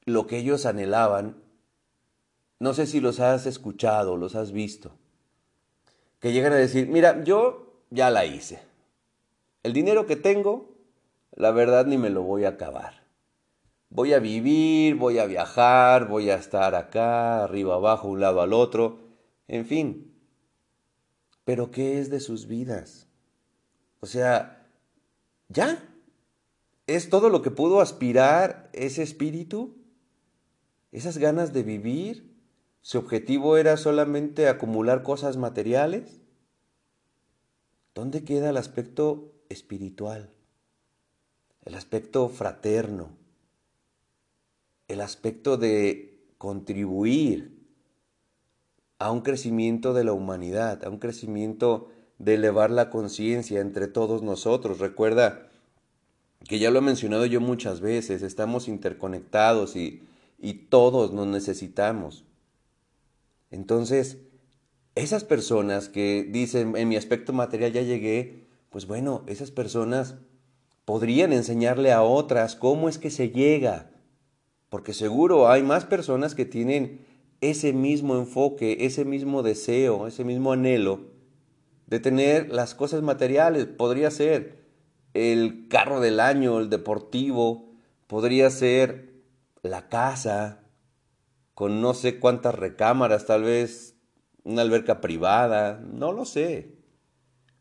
lo 0.06 0.27
que 0.27 0.38
ellos 0.38 0.65
anhelaban, 0.65 1.36
no 2.60 2.74
sé 2.74 2.86
si 2.86 3.00
los 3.00 3.20
has 3.20 3.48
escuchado, 3.48 4.18
los 4.18 4.36
has 4.36 4.51
visto, 4.51 4.92
que 6.20 6.32
llegan 6.32 6.54
a 6.54 6.58
decir, 6.58 6.88
mira, 6.88 7.24
yo 7.24 7.82
ya 7.89 8.12
la 8.12 8.25
hice. 8.25 8.62
El 9.63 9.74
dinero 9.74 10.06
que 10.06 10.15
tengo 10.15 10.75
la 11.36 11.51
verdad 11.51 11.86
ni 11.86 11.98
me 11.98 12.10
lo 12.10 12.24
voy 12.24 12.46
a 12.46 12.50
acabar. 12.50 13.05
Voy 13.89 14.13
a 14.13 14.20
vivir, 14.20 14.96
voy 14.96 15.20
a 15.20 15.25
viajar, 15.25 16.08
voy 16.08 16.30
a 16.30 16.36
estar 16.36 16.75
acá, 16.75 17.44
arriba, 17.44 17.75
abajo, 17.75 18.08
un 18.08 18.20
lado 18.20 18.42
al 18.42 18.54
otro, 18.54 19.00
en 19.48 19.65
fin. 19.65 20.13
Pero 21.46 21.72
¿qué 21.72 22.00
es 22.00 22.10
de 22.10 22.20
sus 22.20 22.48
vidas? 22.48 23.08
O 24.00 24.08
sea, 24.08 24.68
¿ya? 25.48 25.84
¿Es 26.88 27.10
todo 27.10 27.30
lo 27.30 27.42
que 27.42 27.51
pudo 27.51 27.82
aspirar 27.82 28.70
ese 28.74 29.04
espíritu? 29.04 29.77
¿Esas 30.92 31.18
ganas 31.18 31.54
de 31.54 31.63
vivir? 31.63 32.36
¿Su 32.82 33.00
objetivo 33.00 33.58
era 33.58 33.77
solamente 33.77 34.48
acumular 34.48 35.01
cosas 35.01 35.38
materiales? 35.38 36.22
¿Dónde 37.96 38.24
queda 38.24 38.50
el 38.50 38.58
aspecto 38.58 39.34
espiritual? 39.50 40.30
El 41.63 41.75
aspecto 41.75 42.30
fraterno, 42.30 43.18
el 44.88 45.01
aspecto 45.01 45.58
de 45.58 46.20
contribuir 46.38 47.56
a 49.00 49.12
un 49.12 49.22
crecimiento 49.22 49.94
de 49.94 50.04
la 50.04 50.13
humanidad, 50.13 50.84
a 50.86 50.89
un 50.89 51.00
crecimiento 51.00 51.89
de 52.18 52.36
elevar 52.36 52.72
la 52.72 52.89
conciencia 52.89 53.60
entre 53.60 53.88
todos 53.88 54.22
nosotros. 54.22 54.80
Recuerda 54.80 55.50
que 56.48 56.60
ya 56.60 56.72
lo 56.72 56.80
he 56.80 56.82
mencionado 56.82 57.25
yo 57.25 57.42
muchas 57.42 57.82
veces, 57.82 58.22
estamos 58.22 58.68
interconectados 58.68 59.75
y, 59.75 60.04
y 60.39 60.54
todos 60.54 61.12
nos 61.12 61.27
necesitamos. 61.27 62.24
Entonces, 63.51 64.20
esas 64.96 65.24
personas 65.24 65.89
que 65.89 66.24
dicen, 66.30 66.75
en 66.77 66.88
mi 66.88 66.96
aspecto 66.96 67.34
material 67.34 67.74
ya 67.74 67.82
llegué, 67.82 68.46
pues 68.70 68.88
bueno, 68.88 69.24
esas 69.27 69.51
personas 69.51 70.15
podrían 70.86 71.34
enseñarle 71.34 71.92
a 71.92 72.04
otras 72.04 72.56
cómo 72.56 72.88
es 72.88 72.98
que 72.98 73.10
se 73.10 73.30
llega, 73.30 73.92
porque 74.69 74.93
seguro 74.93 75.50
hay 75.50 75.63
más 75.63 75.86
personas 75.86 76.36
que 76.36 76.45
tienen 76.45 77.05
ese 77.41 77.74
mismo 77.74 78.15
enfoque, 78.17 78.86
ese 78.86 79.05
mismo 79.05 79.43
deseo, 79.43 80.07
ese 80.07 80.24
mismo 80.24 80.51
anhelo 80.51 81.15
de 81.88 82.00
tener 82.00 82.51
las 82.51 82.75
cosas 82.75 83.01
materiales. 83.01 83.65
Podría 83.65 84.12
ser 84.12 84.65
el 85.13 85.67
carro 85.69 86.00
del 86.00 86.19
año, 86.19 86.60
el 86.60 86.69
deportivo, 86.69 87.69
podría 88.07 88.50
ser 88.50 89.13
la 89.62 89.88
casa 89.89 90.63
con 91.53 91.81
no 91.81 91.93
sé 91.93 92.19
cuántas 92.19 92.55
recámaras, 92.55 93.25
tal 93.25 93.43
vez 93.43 93.95
una 94.43 94.62
alberca 94.62 95.01
privada, 95.01 95.79
no 95.79 96.12
lo 96.12 96.25
sé. 96.25 96.75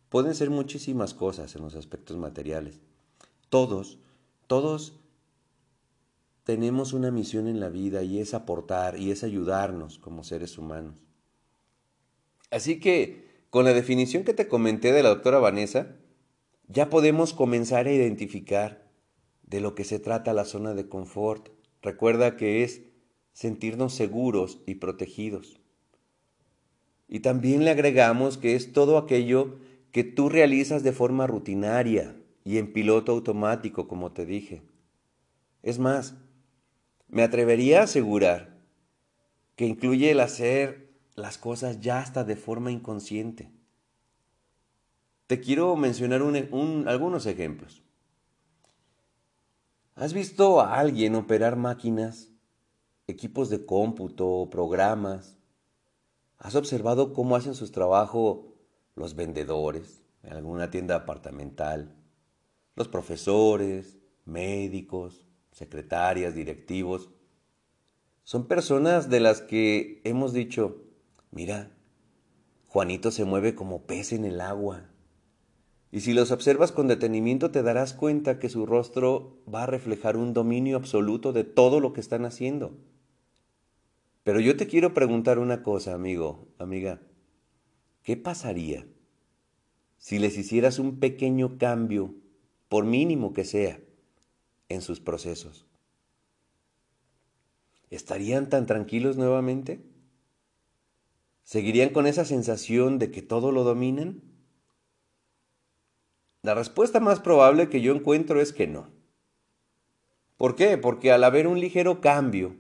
Pueden 0.09 0.35
ser 0.35 0.51
muchísimas 0.51 1.15
cosas 1.15 1.55
en 1.57 1.63
los 1.63 1.75
aspectos 1.75 2.17
materiales. 2.17 2.81
Todos, 3.49 3.99
todos 4.47 5.01
tenemos 6.45 6.93
una 6.93 7.11
misión 7.11 7.49
en 7.49 7.59
la 7.59 7.71
vida 7.71 8.03
y 8.03 8.21
es 8.21 8.35
aportar 8.35 8.99
y 8.99 9.11
es 9.11 9.25
ayudarnos 9.25 9.99
como 9.99 10.25
seres 10.25 10.59
humanos. 10.59 10.95
Así 12.51 12.79
que, 12.79 13.25
con 13.51 13.65
la 13.65 13.73
definición 13.73 14.25
que 14.25 14.35
te 14.35 14.47
comenté 14.47 14.93
de 14.93 15.03
la 15.03 15.09
doctora 15.09 15.39
Vanessa, 15.39 15.97
ya 16.69 16.91
podemos 16.91 17.33
comenzar 17.33 17.87
a 17.87 17.93
identificar 17.93 18.89
de 19.43 19.61
lo 19.61 19.75
que 19.75 19.85
se 19.85 19.99
trata 19.99 20.33
la 20.33 20.45
zona 20.45 20.75
de 20.75 20.89
confort. 20.89 21.49
Recuerda 21.83 22.37
que 22.37 22.63
es 22.63 22.83
sentirnos 23.33 23.95
seguros 23.95 24.61
y 24.67 24.77
protegidos. 24.77 25.61
Y 27.09 27.21
también 27.21 27.65
le 27.65 27.71
agregamos 27.71 28.39
que 28.39 28.55
es 28.55 28.73
todo 28.73 28.99
aquello 28.99 29.57
que 29.93 30.05
tú 30.05 30.29
realizas 30.29 30.83
de 30.83 30.93
forma 30.93 31.27
rutinaria, 31.27 32.17
y 32.45 32.59
en 32.59 32.73
piloto 32.73 33.13
automático, 33.13 33.89
como 33.89 34.13
te 34.13 34.27
dije. 34.27 34.63
Es 35.63 35.79
más, 35.79 36.15
me 37.09 37.23
atrevería 37.23 37.81
a 37.81 37.85
asegurar 37.85 38.59
que 39.57 39.67
incluye 39.67 40.11
el 40.11 40.21
hacer 40.21 40.93
las 41.15 41.39
cosas 41.39 41.81
ya 41.81 42.01
hasta 42.01 42.25
de 42.25 42.37
forma 42.37 42.73
inconsciente. 42.73 43.53
Te 45.27 45.41
quiero 45.41 45.77
mencionar 45.77 46.23
algunos 46.23 47.27
ejemplos. 47.27 47.83
¿Has 49.95 50.13
visto 50.13 50.61
a 50.61 50.79
alguien 50.79 51.15
operar 51.15 51.57
máquinas, 51.57 52.31
equipos 53.07 53.49
de 53.49 53.65
cómputo, 53.65 54.49
programas? 54.51 55.39
¿Has 56.39 56.57
observado 56.57 57.13
cómo 57.13 57.37
hacen 57.37 57.55
su 57.55 57.71
trabajo 57.71 58.55
los 58.97 59.15
vendedores 59.15 60.03
en 60.25 60.33
alguna 60.33 60.71
tienda 60.71 60.97
apartamental? 60.97 61.95
los 62.77 62.89
profesores, 62.89 63.99
médicos, 64.25 65.24
secretarias, 65.55 66.35
directivos, 66.35 67.11
son 68.25 68.49
personas 68.49 69.09
de 69.09 69.21
las 69.21 69.41
que 69.41 70.01
hemos 70.05 70.33
dicho, 70.33 70.83
mira, 71.31 71.71
Juanito 72.67 73.13
se 73.13 73.25
mueve 73.25 73.55
como 73.55 73.87
pez 73.87 74.13
en 74.13 74.25
el 74.25 74.41
agua. 74.41 74.91
Y 75.93 76.01
si 76.01 76.13
los 76.13 76.33
observas 76.33 76.73
con 76.73 76.89
detenimiento 76.89 77.53
te 77.53 77.63
darás 77.63 77.95
cuenta 77.95 78.41
que 78.41 78.49
su 78.49 78.67
rostro 78.67 79.39
va 79.53 79.63
a 79.63 79.67
reflejar 79.67 80.17
un 80.17 80.35
dominio 80.35 80.77
absoluto 80.77 81.33
de 81.33 81.45
todo 81.45 81.79
lo 81.79 81.93
que 81.93 82.01
están 82.01 82.25
haciendo. 82.25 82.77
Pero 84.25 84.41
yo 84.41 84.57
te 84.57 84.67
quiero 84.67 84.93
preguntar 84.93 85.39
una 85.39 85.63
cosa, 85.63 85.95
amigo, 85.95 86.49
amiga. 86.59 87.01
¿Qué 88.03 88.17
pasaría 88.17 88.89
si 89.99 90.19
les 90.19 90.37
hicieras 90.37 90.81
un 90.81 90.99
pequeño 90.99 91.59
cambio 91.59 92.13
por 92.69 92.85
mínimo 92.85 93.33
que 93.33 93.45
sea, 93.45 93.84
en 94.69 94.83
sus 94.83 95.01
procesos. 95.01 95.67
¿Estarían 97.91 98.49
tan 98.49 98.67
tranquilos 98.67 99.17
nuevamente? 99.17 99.81
¿Seguirían 101.45 101.91
con 101.91 102.07
esa 102.07 102.25
sensación 102.25 102.99
de 102.99 103.11
que 103.11 103.23
todo 103.23 103.53
lo 103.53 103.65
dominan? 103.65 104.23
La 106.43 106.55
respuesta 106.55 107.01
más 107.01 107.21
probable 107.21 107.71
que 107.71 107.81
yo 107.81 107.95
encuentro 107.95 108.41
es 108.41 108.53
que 108.53 108.67
no. 108.67 108.89
¿Por 110.37 110.57
qué? 110.57 110.77
Porque 110.77 111.11
al 111.11 111.25
haber 111.25 111.47
un 111.47 111.59
ligero 111.59 112.03
cambio, 112.03 112.55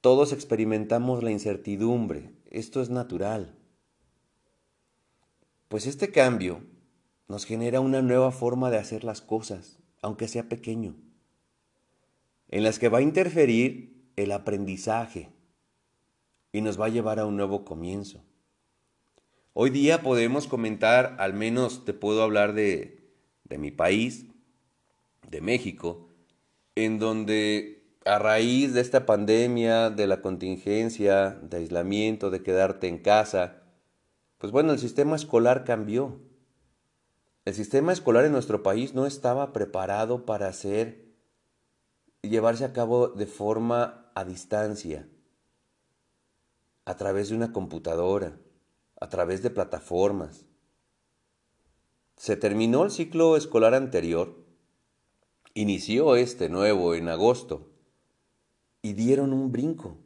todos 0.00 0.32
experimentamos 0.32 1.24
la 1.24 1.32
incertidumbre. 1.32 2.32
Esto 2.50 2.80
es 2.80 2.90
natural. 2.90 3.56
Pues 5.66 5.86
este 5.86 6.12
cambio 6.12 6.62
nos 7.26 7.44
genera 7.44 7.80
una 7.80 8.02
nueva 8.02 8.30
forma 8.30 8.70
de 8.70 8.78
hacer 8.78 9.02
las 9.02 9.20
cosas, 9.20 9.79
aunque 10.02 10.28
sea 10.28 10.48
pequeño, 10.48 10.96
en 12.48 12.64
las 12.64 12.78
que 12.78 12.88
va 12.88 12.98
a 12.98 13.02
interferir 13.02 14.10
el 14.16 14.32
aprendizaje 14.32 15.30
y 16.52 16.60
nos 16.60 16.80
va 16.80 16.86
a 16.86 16.90
llevar 16.90 17.18
a 17.20 17.26
un 17.26 17.36
nuevo 17.36 17.64
comienzo. 17.64 18.22
Hoy 19.52 19.70
día 19.70 20.02
podemos 20.02 20.46
comentar, 20.46 21.16
al 21.18 21.34
menos 21.34 21.84
te 21.84 21.92
puedo 21.92 22.22
hablar 22.22 22.54
de, 22.54 23.12
de 23.44 23.58
mi 23.58 23.70
país, 23.70 24.26
de 25.28 25.40
México, 25.40 26.08
en 26.74 26.98
donde 26.98 27.80
a 28.04 28.18
raíz 28.18 28.72
de 28.72 28.80
esta 28.80 29.06
pandemia, 29.06 29.90
de 29.90 30.06
la 30.06 30.22
contingencia, 30.22 31.30
de 31.42 31.58
aislamiento, 31.58 32.30
de 32.30 32.42
quedarte 32.42 32.88
en 32.88 32.98
casa, 32.98 33.62
pues 34.38 34.52
bueno, 34.52 34.72
el 34.72 34.78
sistema 34.78 35.16
escolar 35.16 35.64
cambió. 35.64 36.18
El 37.50 37.56
sistema 37.56 37.92
escolar 37.92 38.24
en 38.24 38.30
nuestro 38.30 38.62
país 38.62 38.94
no 38.94 39.06
estaba 39.06 39.52
preparado 39.52 40.24
para 40.24 40.46
hacer 40.46 41.04
llevarse 42.22 42.64
a 42.64 42.72
cabo 42.72 43.08
de 43.08 43.26
forma 43.26 44.08
a 44.14 44.24
distancia, 44.24 45.08
a 46.84 46.96
través 46.96 47.28
de 47.28 47.34
una 47.34 47.52
computadora, 47.52 48.38
a 49.00 49.08
través 49.08 49.42
de 49.42 49.50
plataformas. 49.50 50.44
Se 52.16 52.36
terminó 52.36 52.84
el 52.84 52.92
ciclo 52.92 53.36
escolar 53.36 53.74
anterior, 53.74 54.32
inició 55.52 56.14
este 56.14 56.48
nuevo 56.48 56.94
en 56.94 57.08
agosto 57.08 57.72
y 58.80 58.92
dieron 58.92 59.32
un 59.32 59.50
brinco. 59.50 59.96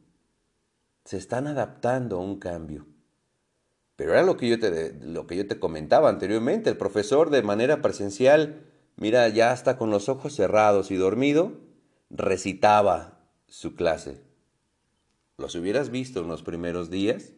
Se 1.03 1.17
están 1.17 1.45
adaptando 1.45 2.17
a 2.17 2.21
un 2.21 2.39
cambio. 2.39 2.87
Pero 3.95 4.11
era 4.11 4.23
lo 4.23 4.37
que 4.37 4.49
yo 4.49 4.59
te, 4.59 4.93
lo 5.01 5.25
que 5.25 5.37
yo 5.37 5.47
te 5.47 5.59
comentaba 5.59 6.09
anteriormente. 6.09 6.69
El 6.69 6.77
profesor 6.77 7.29
de 7.29 7.43
manera 7.43 7.81
presencial, 7.81 8.65
mira, 8.97 9.27
ya 9.29 9.51
hasta 9.51 9.77
con 9.77 9.89
los 9.89 10.09
ojos 10.09 10.35
cerrados 10.35 10.91
y 10.91 10.95
dormido, 10.95 11.53
recitaba 12.09 13.19
su 13.47 13.75
clase. 13.75 14.21
¿Los 15.37 15.55
hubieras 15.55 15.89
visto 15.89 16.21
en 16.21 16.27
los 16.27 16.43
primeros 16.43 16.89
días? 16.89 17.33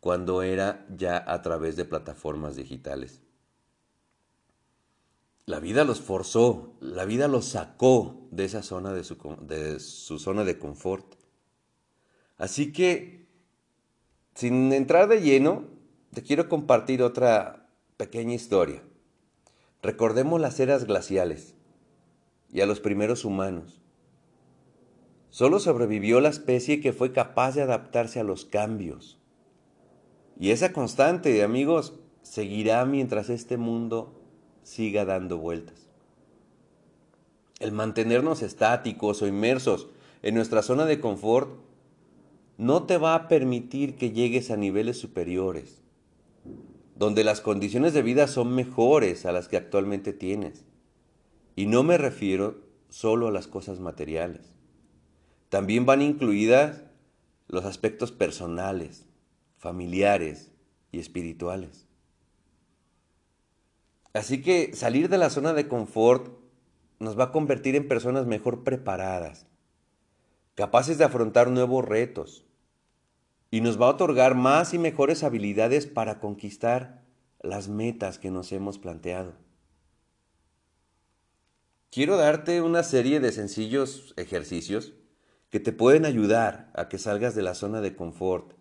Cuando 0.00 0.42
era 0.42 0.86
ya 0.96 1.22
a 1.26 1.42
través 1.42 1.76
de 1.76 1.84
plataformas 1.84 2.54
digitales. 2.54 3.20
La 5.46 5.60
vida 5.60 5.84
los 5.84 6.00
forzó, 6.00 6.76
la 6.80 7.04
vida 7.06 7.26
los 7.26 7.46
sacó 7.46 8.28
de 8.30 8.44
esa 8.44 8.62
zona 8.62 8.92
de 8.92 9.02
su, 9.02 9.16
de 9.40 9.80
su 9.80 10.18
zona 10.18 10.44
de 10.44 10.58
confort. 10.58 11.14
Así 12.36 12.70
que 12.72 13.17
sin 14.38 14.72
entrar 14.72 15.08
de 15.08 15.20
lleno, 15.20 15.64
te 16.14 16.22
quiero 16.22 16.48
compartir 16.48 17.02
otra 17.02 17.66
pequeña 17.96 18.34
historia. 18.34 18.84
Recordemos 19.82 20.40
las 20.40 20.60
eras 20.60 20.84
glaciales. 20.84 21.56
y 22.52 22.60
a 22.60 22.66
los 22.66 22.78
primeros 22.78 23.24
humanos. 23.24 23.82
Solo 25.28 25.58
sobrevivió 25.58 26.20
la 26.20 26.28
especie 26.28 26.80
que 26.80 26.92
fue 26.92 27.12
capaz 27.12 27.56
de 27.56 27.62
adaptarse 27.62 28.20
a 28.20 28.24
los 28.24 28.44
cambios. 28.44 29.18
Y 30.38 30.52
esa 30.52 30.72
constante, 30.72 31.42
amigos, 31.42 31.94
seguirá 32.22 32.84
mientras 32.84 33.30
este 33.30 33.56
mundo 33.56 34.22
siga 34.62 35.04
dando 35.04 35.38
vueltas. 35.38 35.88
El 37.58 37.72
mantenernos 37.72 38.42
estáticos 38.42 39.20
o 39.20 39.26
inmersos 39.26 39.88
en 40.22 40.36
nuestra 40.36 40.62
zona 40.62 40.86
de 40.86 41.00
confort 41.00 41.67
no 42.58 42.82
te 42.82 42.98
va 42.98 43.14
a 43.14 43.28
permitir 43.28 43.94
que 43.94 44.10
llegues 44.10 44.50
a 44.50 44.56
niveles 44.56 44.98
superiores, 44.98 45.80
donde 46.96 47.22
las 47.22 47.40
condiciones 47.40 47.94
de 47.94 48.02
vida 48.02 48.26
son 48.26 48.52
mejores 48.52 49.26
a 49.26 49.32
las 49.32 49.46
que 49.46 49.56
actualmente 49.56 50.12
tienes. 50.12 50.64
Y 51.54 51.66
no 51.66 51.84
me 51.84 51.98
refiero 51.98 52.56
solo 52.88 53.28
a 53.28 53.30
las 53.30 53.46
cosas 53.46 53.78
materiales. 53.78 54.52
También 55.50 55.86
van 55.86 56.02
incluidas 56.02 56.82
los 57.46 57.64
aspectos 57.64 58.10
personales, 58.10 59.06
familiares 59.56 60.50
y 60.90 60.98
espirituales. 60.98 61.86
Así 64.12 64.42
que 64.42 64.74
salir 64.74 65.08
de 65.08 65.18
la 65.18 65.30
zona 65.30 65.52
de 65.52 65.68
confort 65.68 66.36
nos 66.98 67.16
va 67.16 67.24
a 67.24 67.32
convertir 67.32 67.76
en 67.76 67.86
personas 67.86 68.26
mejor 68.26 68.64
preparadas, 68.64 69.46
capaces 70.56 70.98
de 70.98 71.04
afrontar 71.04 71.52
nuevos 71.52 71.84
retos, 71.84 72.47
y 73.50 73.60
nos 73.60 73.80
va 73.80 73.86
a 73.86 73.90
otorgar 73.90 74.34
más 74.34 74.74
y 74.74 74.78
mejores 74.78 75.22
habilidades 75.22 75.86
para 75.86 76.20
conquistar 76.20 77.04
las 77.40 77.68
metas 77.68 78.18
que 78.18 78.30
nos 78.30 78.52
hemos 78.52 78.78
planteado. 78.78 79.34
Quiero 81.90 82.16
darte 82.16 82.60
una 82.60 82.82
serie 82.82 83.20
de 83.20 83.32
sencillos 83.32 84.12
ejercicios 84.16 84.92
que 85.48 85.60
te 85.60 85.72
pueden 85.72 86.04
ayudar 86.04 86.70
a 86.74 86.88
que 86.88 86.98
salgas 86.98 87.34
de 87.34 87.42
la 87.42 87.54
zona 87.54 87.80
de 87.80 87.96
confort. 87.96 88.52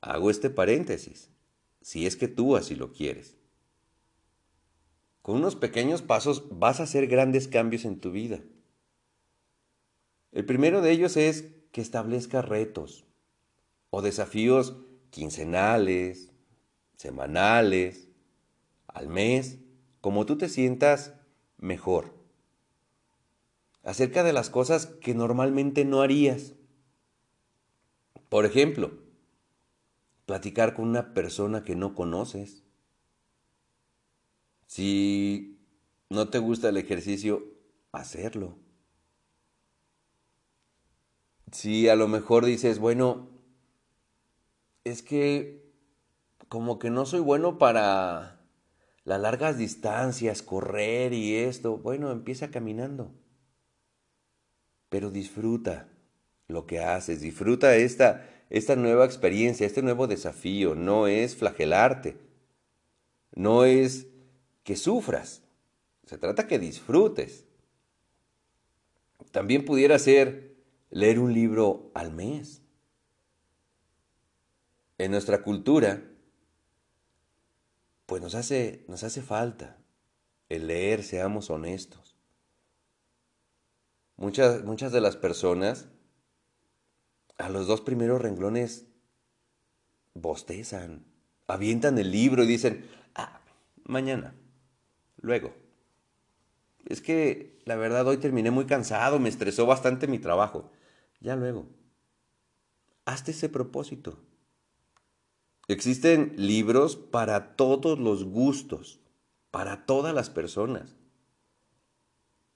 Hago 0.00 0.30
este 0.30 0.50
paréntesis, 0.50 1.30
si 1.80 2.06
es 2.06 2.16
que 2.16 2.28
tú 2.28 2.56
así 2.56 2.76
lo 2.76 2.92
quieres. 2.92 3.36
Con 5.22 5.36
unos 5.36 5.56
pequeños 5.56 6.02
pasos 6.02 6.44
vas 6.52 6.78
a 6.78 6.84
hacer 6.84 7.08
grandes 7.08 7.48
cambios 7.48 7.84
en 7.84 7.98
tu 7.98 8.12
vida. 8.12 8.38
El 10.30 10.44
primero 10.44 10.82
de 10.82 10.92
ellos 10.92 11.16
es 11.16 11.46
que 11.72 11.80
establezcas 11.80 12.44
retos 12.44 13.06
o 13.96 14.02
desafíos 14.02 14.76
quincenales, 15.08 16.30
semanales, 16.98 18.08
al 18.88 19.08
mes, 19.08 19.58
como 20.02 20.26
tú 20.26 20.36
te 20.36 20.50
sientas 20.50 21.14
mejor. 21.56 22.12
Acerca 23.84 24.22
de 24.22 24.34
las 24.34 24.50
cosas 24.50 24.84
que 24.84 25.14
normalmente 25.14 25.86
no 25.86 26.02
harías. 26.02 26.52
Por 28.28 28.44
ejemplo, 28.44 28.98
platicar 30.26 30.74
con 30.74 30.88
una 30.88 31.14
persona 31.14 31.64
que 31.64 31.74
no 31.74 31.94
conoces. 31.94 32.64
Si 34.66 35.58
no 36.10 36.28
te 36.28 36.38
gusta 36.38 36.68
el 36.68 36.76
ejercicio, 36.76 37.46
hacerlo. 37.92 38.58
Si 41.50 41.88
a 41.88 41.96
lo 41.96 42.08
mejor 42.08 42.44
dices, 42.44 42.78
bueno, 42.78 43.35
es 44.86 45.02
que 45.02 45.66
como 46.48 46.78
que 46.78 46.90
no 46.90 47.06
soy 47.06 47.18
bueno 47.18 47.58
para 47.58 48.40
las 49.02 49.20
largas 49.20 49.58
distancias, 49.58 50.42
correr 50.42 51.12
y 51.12 51.34
esto. 51.34 51.76
Bueno, 51.78 52.12
empieza 52.12 52.52
caminando. 52.52 53.12
Pero 54.88 55.10
disfruta 55.10 55.88
lo 56.46 56.66
que 56.66 56.78
haces, 56.78 57.20
disfruta 57.20 57.74
esta, 57.74 58.30
esta 58.48 58.76
nueva 58.76 59.04
experiencia, 59.04 59.66
este 59.66 59.82
nuevo 59.82 60.06
desafío. 60.06 60.76
No 60.76 61.08
es 61.08 61.34
flagelarte, 61.34 62.18
no 63.34 63.64
es 63.64 64.06
que 64.62 64.76
sufras, 64.76 65.42
se 66.04 66.16
trata 66.16 66.46
que 66.46 66.60
disfrutes. 66.60 67.44
También 69.32 69.64
pudiera 69.64 69.98
ser 69.98 70.54
leer 70.90 71.18
un 71.18 71.34
libro 71.34 71.90
al 71.94 72.12
mes 72.12 72.62
en 74.98 75.10
nuestra 75.10 75.42
cultura, 75.42 76.02
pues 78.06 78.22
nos 78.22 78.34
hace, 78.34 78.84
nos 78.88 79.02
hace 79.02 79.22
falta 79.22 79.78
el 80.48 80.68
leer, 80.68 81.02
seamos 81.02 81.50
honestos. 81.50 82.16
Muchas, 84.16 84.64
muchas 84.64 84.92
de 84.92 85.00
las 85.00 85.16
personas 85.16 85.88
a 87.38 87.48
los 87.50 87.66
dos 87.66 87.80
primeros 87.80 88.20
renglones 88.22 88.86
bostezan, 90.14 91.04
avientan 91.46 91.98
el 91.98 92.10
libro 92.10 92.44
y 92.44 92.46
dicen, 92.46 92.88
ah, 93.14 93.40
mañana, 93.84 94.34
luego. 95.18 95.54
Es 96.86 97.02
que 97.02 97.58
la 97.64 97.76
verdad 97.76 98.06
hoy 98.06 98.16
terminé 98.16 98.50
muy 98.50 98.64
cansado, 98.64 99.18
me 99.18 99.28
estresó 99.28 99.66
bastante 99.66 100.06
mi 100.06 100.18
trabajo. 100.18 100.70
Ya 101.20 101.36
luego. 101.36 101.66
Hazte 103.04 103.32
ese 103.32 103.48
propósito. 103.48 104.18
Existen 105.68 106.34
libros 106.36 106.96
para 106.96 107.56
todos 107.56 107.98
los 107.98 108.24
gustos, 108.24 109.00
para 109.50 109.84
todas 109.84 110.14
las 110.14 110.30
personas. 110.30 110.96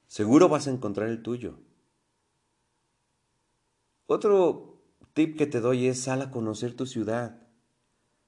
Seguro 0.06 0.48
vas 0.48 0.68
a 0.68 0.70
encontrar 0.70 1.08
el 1.08 1.22
tuyo. 1.22 1.58
Otro 4.06 4.82
tip 5.12 5.36
que 5.36 5.46
te 5.46 5.60
doy 5.60 5.86
es 5.86 6.00
sal 6.00 6.22
a 6.22 6.30
conocer 6.30 6.74
tu 6.74 6.86
ciudad. 6.86 7.40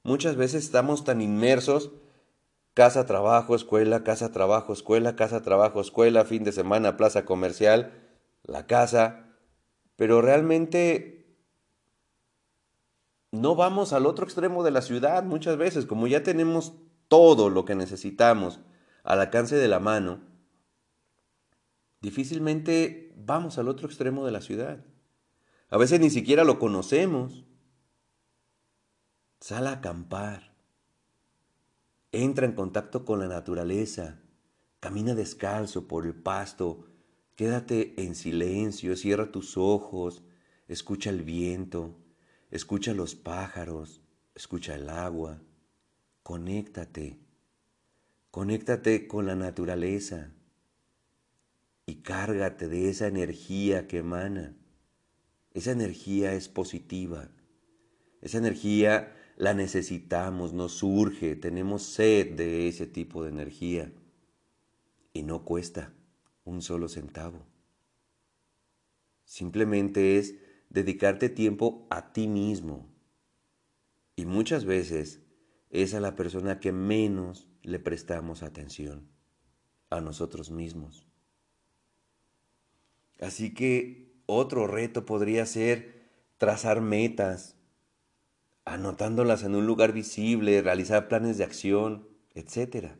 Muchas 0.02 0.36
veces 0.36 0.64
estamos 0.64 1.04
tan 1.04 1.20
inmersos, 1.20 1.92
casa, 2.74 3.06
trabajo, 3.06 3.54
escuela, 3.54 4.02
casa, 4.02 4.32
trabajo, 4.32 4.72
escuela, 4.72 5.14
casa, 5.14 5.42
trabajo, 5.42 5.80
escuela, 5.80 6.24
fin 6.24 6.42
de 6.42 6.52
semana, 6.52 6.96
plaza 6.96 7.24
comercial, 7.24 7.92
la 8.42 8.66
casa, 8.66 9.26
pero 9.94 10.22
realmente 10.22 11.21
no 13.32 13.56
vamos 13.56 13.92
al 13.92 14.06
otro 14.06 14.24
extremo 14.24 14.62
de 14.62 14.70
la 14.70 14.82
ciudad 14.82 15.24
muchas 15.24 15.56
veces, 15.56 15.86
como 15.86 16.06
ya 16.06 16.22
tenemos 16.22 16.74
todo 17.08 17.50
lo 17.50 17.64
que 17.64 17.74
necesitamos 17.74 18.60
al 19.02 19.20
alcance 19.20 19.56
de 19.56 19.68
la 19.68 19.80
mano, 19.80 20.20
difícilmente 22.00 23.14
vamos 23.16 23.58
al 23.58 23.68
otro 23.68 23.86
extremo 23.86 24.24
de 24.24 24.32
la 24.32 24.42
ciudad. 24.42 24.84
A 25.70 25.78
veces 25.78 26.00
ni 26.00 26.10
siquiera 26.10 26.44
lo 26.44 26.58
conocemos. 26.58 27.44
Sal 29.40 29.66
a 29.66 29.72
acampar. 29.72 30.54
Entra 32.12 32.44
en 32.44 32.52
contacto 32.52 33.06
con 33.06 33.18
la 33.18 33.26
naturaleza. 33.26 34.20
Camina 34.80 35.14
descalzo 35.14 35.88
por 35.88 36.04
el 36.04 36.14
pasto. 36.14 36.84
Quédate 37.36 37.94
en 38.02 38.14
silencio. 38.14 38.96
Cierra 38.96 39.32
tus 39.32 39.56
ojos. 39.56 40.22
Escucha 40.68 41.08
el 41.08 41.22
viento. 41.22 42.01
Escucha 42.52 42.92
los 42.92 43.14
pájaros, 43.14 44.02
escucha 44.34 44.74
el 44.74 44.90
agua, 44.90 45.40
conéctate, 46.22 47.18
conéctate 48.30 49.08
con 49.08 49.24
la 49.24 49.34
naturaleza 49.34 50.34
y 51.86 52.02
cárgate 52.02 52.68
de 52.68 52.90
esa 52.90 53.06
energía 53.06 53.88
que 53.88 54.00
emana. 54.00 54.54
Esa 55.54 55.72
energía 55.72 56.34
es 56.34 56.50
positiva, 56.50 57.30
esa 58.20 58.36
energía 58.36 59.16
la 59.38 59.54
necesitamos, 59.54 60.52
nos 60.52 60.72
surge, 60.72 61.36
tenemos 61.36 61.82
sed 61.82 62.36
de 62.36 62.68
ese 62.68 62.86
tipo 62.86 63.24
de 63.24 63.30
energía. 63.30 63.90
Y 65.14 65.22
no 65.22 65.46
cuesta 65.46 65.94
un 66.44 66.60
solo 66.60 66.90
centavo. 66.90 67.46
Simplemente 69.24 70.18
es 70.18 70.34
dedicarte 70.72 71.28
tiempo 71.28 71.86
a 71.90 72.12
ti 72.12 72.28
mismo. 72.28 72.88
Y 74.16 74.26
muchas 74.26 74.64
veces 74.64 75.20
es 75.70 75.94
a 75.94 76.00
la 76.00 76.16
persona 76.16 76.60
que 76.60 76.72
menos 76.72 77.48
le 77.62 77.78
prestamos 77.78 78.42
atención, 78.42 79.08
a 79.90 80.00
nosotros 80.00 80.50
mismos. 80.50 81.06
Así 83.20 83.54
que 83.54 84.12
otro 84.26 84.66
reto 84.66 85.06
podría 85.06 85.46
ser 85.46 86.10
trazar 86.38 86.80
metas, 86.80 87.56
anotándolas 88.64 89.44
en 89.44 89.54
un 89.54 89.66
lugar 89.66 89.92
visible, 89.92 90.60
realizar 90.62 91.08
planes 91.08 91.38
de 91.38 91.44
acción, 91.44 92.08
etc. 92.34 92.92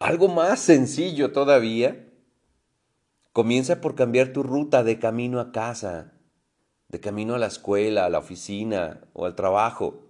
Algo 0.00 0.28
más 0.28 0.60
sencillo 0.60 1.32
todavía 1.32 2.05
Comienza 3.36 3.82
por 3.82 3.94
cambiar 3.96 4.32
tu 4.32 4.42
ruta 4.42 4.82
de 4.82 4.98
camino 4.98 5.40
a 5.40 5.52
casa, 5.52 6.14
de 6.88 7.00
camino 7.00 7.34
a 7.34 7.38
la 7.38 7.48
escuela, 7.48 8.06
a 8.06 8.08
la 8.08 8.20
oficina 8.20 9.02
o 9.12 9.26
al 9.26 9.34
trabajo. 9.34 10.08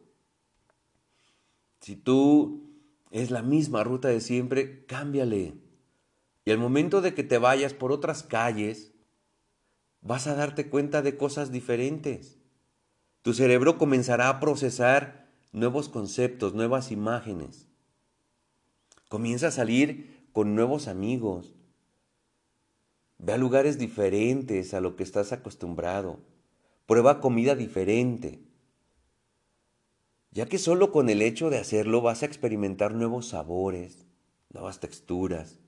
Si 1.81 1.97
tú 1.97 2.71
es 3.11 3.33
la 3.33 3.43
misma 3.43 3.83
ruta 3.83 4.07
de 4.07 4.21
siempre, 4.21 4.87
cámbiale. 4.87 5.55
Y 6.45 6.53
al 6.53 6.59
momento 6.59 7.01
de 7.01 7.15
que 7.15 7.25
te 7.25 7.39
vayas 7.39 7.75
por 7.75 7.91
otras 7.91 8.23
calles, 8.23 8.93
vas 10.03 10.29
a 10.29 10.37
darte 10.37 10.71
cuenta 10.71 11.03
de 11.03 11.17
cosas 11.17 11.51
diferentes. 11.51 12.39
Tu 13.23 13.35
cerebro 13.35 13.77
comenzará 13.77 14.29
a 14.29 14.39
procesar 14.39 15.27
nuevos 15.51 15.89
conceptos, 15.89 16.55
nuevas 16.55 16.93
imágenes. 16.93 17.67
Comienza 19.09 19.49
a 19.49 19.51
salir 19.51 20.29
con 20.33 20.55
nuevos 20.55 20.87
amigos. 20.87 21.56
Ve 23.19 23.33
a 23.33 23.39
lugares 23.39 23.79
diferentes 23.79 24.75
a 24.75 24.81
lo 24.81 24.97
que 24.97 25.03
estás 25.03 25.33
acostumbrado. 25.33 26.21
Prueba 26.87 27.21
comida 27.21 27.55
diferente. 27.55 28.41
Ya 30.31 30.47
que 30.47 30.59
solo 30.59 30.93
con 30.93 31.09
el 31.09 31.23
hecho 31.23 31.49
de 31.49 31.59
hacerlo 31.59 32.03
vas 32.03 32.23
a 32.23 32.27
experimentar 32.27 32.95
nuevos 32.95 33.29
sabores, 33.29 34.07
nuevas 34.53 34.81
texturas 34.81 35.59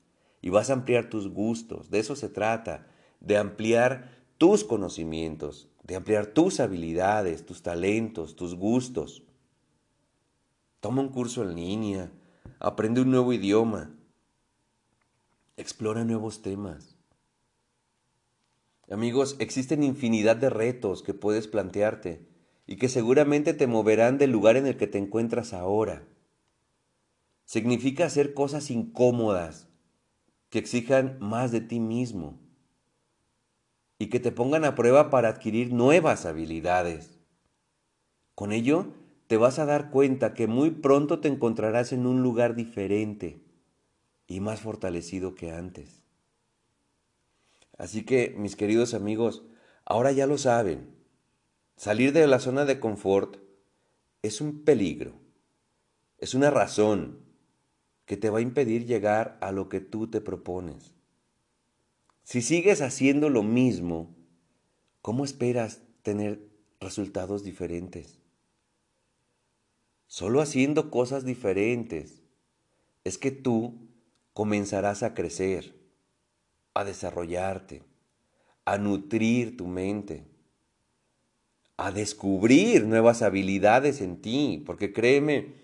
y 0.42 0.50
vas 0.50 0.68
a 0.70 0.74
ampliar 0.74 1.08
tus 1.08 1.28
gustos. 1.28 1.90
De 1.90 1.98
eso 1.98 2.16
se 2.16 2.28
trata, 2.28 2.86
de 3.20 3.38
ampliar 3.38 4.10
tus 4.36 4.64
conocimientos, 4.64 5.68
de 5.82 5.96
ampliar 5.96 6.26
tus 6.26 6.60
habilidades, 6.60 7.46
tus 7.46 7.62
talentos, 7.62 8.36
tus 8.36 8.54
gustos. 8.54 9.22
Toma 10.80 11.00
un 11.00 11.08
curso 11.08 11.42
en 11.42 11.56
línea, 11.56 12.12
aprende 12.60 13.00
un 13.00 13.10
nuevo 13.10 13.32
idioma, 13.32 13.90
explora 15.56 16.04
nuevos 16.04 16.42
temas. 16.42 16.97
Amigos, 18.90 19.36
existen 19.38 19.82
infinidad 19.82 20.36
de 20.36 20.48
retos 20.48 21.02
que 21.02 21.12
puedes 21.12 21.46
plantearte 21.46 22.26
y 22.66 22.76
que 22.76 22.88
seguramente 22.88 23.52
te 23.52 23.66
moverán 23.66 24.16
del 24.16 24.30
lugar 24.30 24.56
en 24.56 24.66
el 24.66 24.78
que 24.78 24.86
te 24.86 24.96
encuentras 24.96 25.52
ahora. 25.52 26.06
Significa 27.44 28.06
hacer 28.06 28.32
cosas 28.32 28.70
incómodas 28.70 29.68
que 30.48 30.58
exijan 30.58 31.18
más 31.20 31.52
de 31.52 31.60
ti 31.60 31.80
mismo 31.80 32.38
y 33.98 34.06
que 34.06 34.20
te 34.20 34.32
pongan 34.32 34.64
a 34.64 34.74
prueba 34.74 35.10
para 35.10 35.28
adquirir 35.28 35.72
nuevas 35.72 36.24
habilidades. 36.24 37.18
Con 38.34 38.52
ello, 38.52 38.86
te 39.26 39.36
vas 39.36 39.58
a 39.58 39.66
dar 39.66 39.90
cuenta 39.90 40.32
que 40.32 40.46
muy 40.46 40.70
pronto 40.70 41.20
te 41.20 41.28
encontrarás 41.28 41.92
en 41.92 42.06
un 42.06 42.22
lugar 42.22 42.54
diferente 42.54 43.42
y 44.26 44.40
más 44.40 44.60
fortalecido 44.60 45.34
que 45.34 45.50
antes. 45.50 46.07
Así 47.78 48.04
que, 48.04 48.34
mis 48.36 48.56
queridos 48.56 48.92
amigos, 48.92 49.44
ahora 49.84 50.12
ya 50.12 50.26
lo 50.26 50.36
saben, 50.36 50.94
salir 51.76 52.12
de 52.12 52.26
la 52.26 52.40
zona 52.40 52.64
de 52.64 52.80
confort 52.80 53.36
es 54.20 54.40
un 54.40 54.64
peligro, 54.64 55.14
es 56.18 56.34
una 56.34 56.50
razón 56.50 57.20
que 58.04 58.16
te 58.16 58.30
va 58.30 58.38
a 58.38 58.42
impedir 58.42 58.84
llegar 58.84 59.38
a 59.40 59.52
lo 59.52 59.68
que 59.68 59.80
tú 59.80 60.10
te 60.10 60.20
propones. 60.20 60.96
Si 62.24 62.42
sigues 62.42 62.82
haciendo 62.82 63.30
lo 63.30 63.42
mismo, 63.42 64.16
¿cómo 65.00 65.24
esperas 65.24 65.80
tener 66.02 66.46
resultados 66.80 67.44
diferentes? 67.44 68.18
Solo 70.08 70.40
haciendo 70.40 70.90
cosas 70.90 71.24
diferentes 71.24 72.22
es 73.04 73.18
que 73.18 73.30
tú 73.30 73.88
comenzarás 74.32 75.02
a 75.02 75.14
crecer, 75.14 75.77
a 76.78 76.84
desarrollarte, 76.84 77.82
a 78.64 78.78
nutrir 78.78 79.56
tu 79.56 79.66
mente, 79.66 80.28
a 81.76 81.90
descubrir 81.90 82.86
nuevas 82.86 83.22
habilidades 83.22 84.00
en 84.00 84.22
ti, 84.22 84.62
porque 84.64 84.92
créeme, 84.92 85.56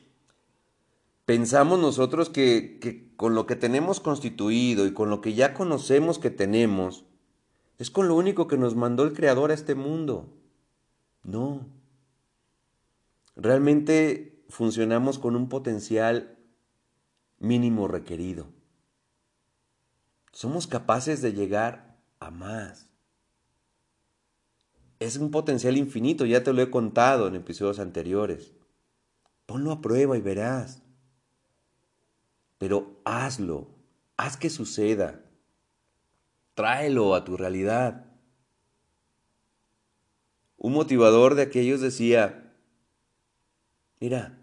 pensamos 1.25 1.79
nosotros 1.79 2.31
que, 2.31 3.13
con 3.17 3.37
lo 3.37 3.47
que 3.47 3.55
tenemos 3.55 4.01
constituido 4.01 4.89
y 4.89 4.93
con 4.93 5.09
lo 5.09 5.21
que 5.21 5.35
ya 5.35 5.55
conocemos 5.55 6.19
que 6.19 6.31
tenemos, 6.31 7.05
es 7.79 7.93
con 7.93 8.09
lo 8.09 8.17
único 8.17 8.49
que 8.49 8.59
nos 8.59 8.75
mandó 8.75 9.05
el 9.05 9.13
Creador 9.13 9.53
a 9.53 9.55
este 9.55 9.77
mundo. 9.77 10.35
No. 11.23 11.65
Realmente 13.37 14.45
funcionamos 14.49 15.21
con 15.21 15.37
un 15.37 15.49
potencial 15.49 16.37
mínimo 17.39 17.87
requerido. 17.87 18.54
Somos 20.35 20.67
capaces 20.67 21.23
de 21.23 21.33
llegar 21.33 21.97
a 22.21 22.31
más. 22.31 22.91
Es 24.99 25.17
un 25.17 25.31
potencial 25.31 25.79
infinito, 25.79 26.27
ya 26.27 26.45
te 26.45 26.53
lo 26.53 26.61
he 26.61 26.71
contado 26.71 27.27
en 27.29 27.37
episodios 27.37 27.79
anteriores. 27.79 28.53
Ponlo 29.47 29.73
a 29.73 29.81
prueba 29.81 30.19
y 30.19 30.21
verás 30.21 30.85
pero 32.65 32.99
hazlo, 33.05 33.69
haz 34.17 34.39
que 34.39 34.49
suceda, 34.49 35.21
tráelo 36.55 37.15
a 37.15 37.23
tu 37.23 37.37
realidad. 37.37 38.07
Un 40.57 40.73
motivador 40.73 41.35
de 41.35 41.43
aquellos 41.43 41.83
decía, 41.83 42.55
mira, 44.01 44.43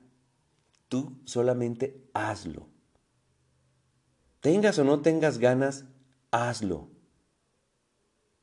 tú 0.87 1.19
solamente 1.25 2.07
hazlo. 2.13 2.67
Tengas 4.41 4.77
o 4.79 4.83
no 4.83 5.01
tengas 5.01 5.37
ganas, 5.37 5.85
hazlo. 6.31 6.89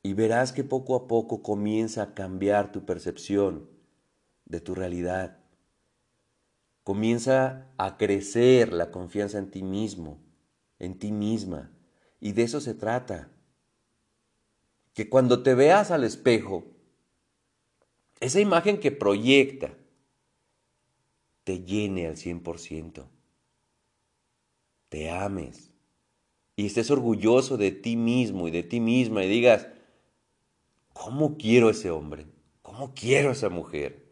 Y 0.02 0.14
verás 0.14 0.52
que 0.52 0.64
poco 0.64 0.96
a 0.96 1.06
poco 1.06 1.42
comienza 1.42 2.02
a 2.02 2.14
cambiar 2.14 2.72
tu 2.72 2.86
percepción 2.86 3.68
de 4.46 4.60
tu 4.60 4.74
realidad 4.74 5.38
comienza 6.88 7.70
a 7.76 7.98
crecer 7.98 8.72
la 8.72 8.90
confianza 8.90 9.36
en 9.36 9.50
ti 9.50 9.62
mismo, 9.62 10.22
en 10.78 10.98
ti 10.98 11.12
misma. 11.12 11.70
Y 12.18 12.32
de 12.32 12.44
eso 12.44 12.62
se 12.62 12.72
trata. 12.72 13.28
Que 14.94 15.10
cuando 15.10 15.42
te 15.42 15.54
veas 15.54 15.90
al 15.90 16.02
espejo, 16.02 16.64
esa 18.20 18.40
imagen 18.40 18.80
que 18.80 18.90
proyecta 18.90 19.76
te 21.44 21.60
llene 21.60 22.06
al 22.06 22.16
100%. 22.16 23.04
Te 24.88 25.10
ames 25.10 25.67
y 26.58 26.66
estés 26.66 26.90
orgulloso 26.90 27.56
de 27.56 27.70
ti 27.70 27.96
mismo 27.96 28.48
y 28.48 28.50
de 28.50 28.64
ti 28.64 28.80
misma 28.80 29.22
y 29.22 29.28
digas, 29.28 29.68
¿cómo 30.92 31.38
quiero 31.38 31.70
ese 31.70 31.92
hombre? 31.92 32.26
¿Cómo 32.62 32.94
quiero 32.94 33.30
esa 33.30 33.48
mujer? 33.48 34.10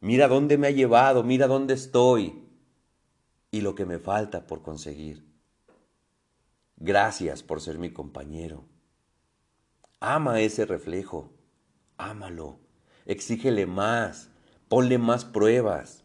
Mira 0.00 0.26
dónde 0.26 0.58
me 0.58 0.66
ha 0.66 0.72
llevado, 0.72 1.22
mira 1.22 1.46
dónde 1.46 1.74
estoy 1.74 2.48
y 3.52 3.60
lo 3.60 3.76
que 3.76 3.86
me 3.86 4.00
falta 4.00 4.48
por 4.48 4.60
conseguir. 4.62 5.24
Gracias 6.76 7.44
por 7.44 7.60
ser 7.60 7.78
mi 7.78 7.92
compañero. 7.92 8.64
Ama 10.00 10.40
ese 10.40 10.66
reflejo, 10.66 11.32
ámalo, 11.96 12.58
exígele 13.06 13.66
más, 13.66 14.30
ponle 14.66 14.98
más 14.98 15.24
pruebas. 15.24 16.03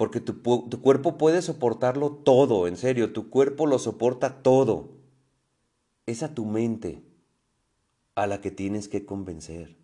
Porque 0.00 0.20
tu, 0.22 0.40
cuerpo 0.80 1.18
puede 1.18 1.42
soportarlo 1.42 2.10
todo, 2.10 2.66
en 2.66 2.78
serio, 2.78 3.12
tu 3.12 3.28
cuerpo 3.28 3.66
lo 3.66 3.78
soporta 3.78 4.42
todo. 4.42 4.94
Es 6.06 6.22
a 6.22 6.34
tu 6.34 6.46
mente 6.46 7.04
a 8.14 8.26
la 8.26 8.40
que 8.40 8.50
tienes 8.50 8.88
que 8.88 9.04
convencer. 9.04 9.76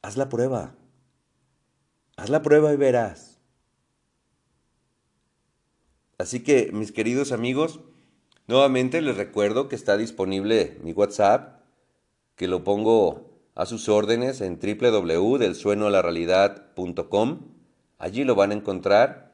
Haz 0.00 0.16
la 0.16 0.28
prueba. 0.28 0.76
Haz 2.16 2.30
la 2.30 2.40
prueba 2.40 2.72
y 2.72 2.76
verás. 2.76 3.40
Así 6.16 6.44
que, 6.44 6.70
mis 6.72 6.92
queridos 6.92 7.32
amigos, 7.32 7.80
nuevamente 8.46 9.02
les 9.02 9.16
recuerdo 9.16 9.68
que 9.68 9.74
está 9.74 9.96
disponible 9.96 10.78
mi 10.84 10.92
WhatsApp, 10.92 11.64
que 12.36 12.46
lo 12.46 12.62
pongo 12.62 13.40
a 13.56 13.66
sus 13.66 13.88
órdenes 13.88 14.40
en 14.40 14.60
www.delsuenoalarealidad.com. 14.60 17.57
Allí 17.98 18.22
lo 18.22 18.36
van 18.36 18.52
a 18.52 18.54
encontrar. 18.54 19.32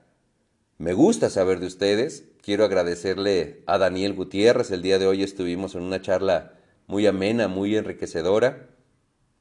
Me 0.79 0.95
gusta 0.95 1.29
saber 1.29 1.61
de 1.61 1.67
ustedes. 1.67 2.31
Quiero 2.41 2.65
agradecerle 2.65 3.63
a 3.67 3.77
Daniel 3.77 4.15
Gutiérrez. 4.15 4.71
El 4.71 4.81
día 4.81 4.99
de 4.99 5.07
hoy 5.07 5.23
estuvimos 5.23 5.75
en 5.75 5.83
una 5.83 6.01
charla 6.01 6.55
muy 6.87 7.07
amena, 7.07 7.47
muy 7.47 7.77
enriquecedora. 7.77 8.71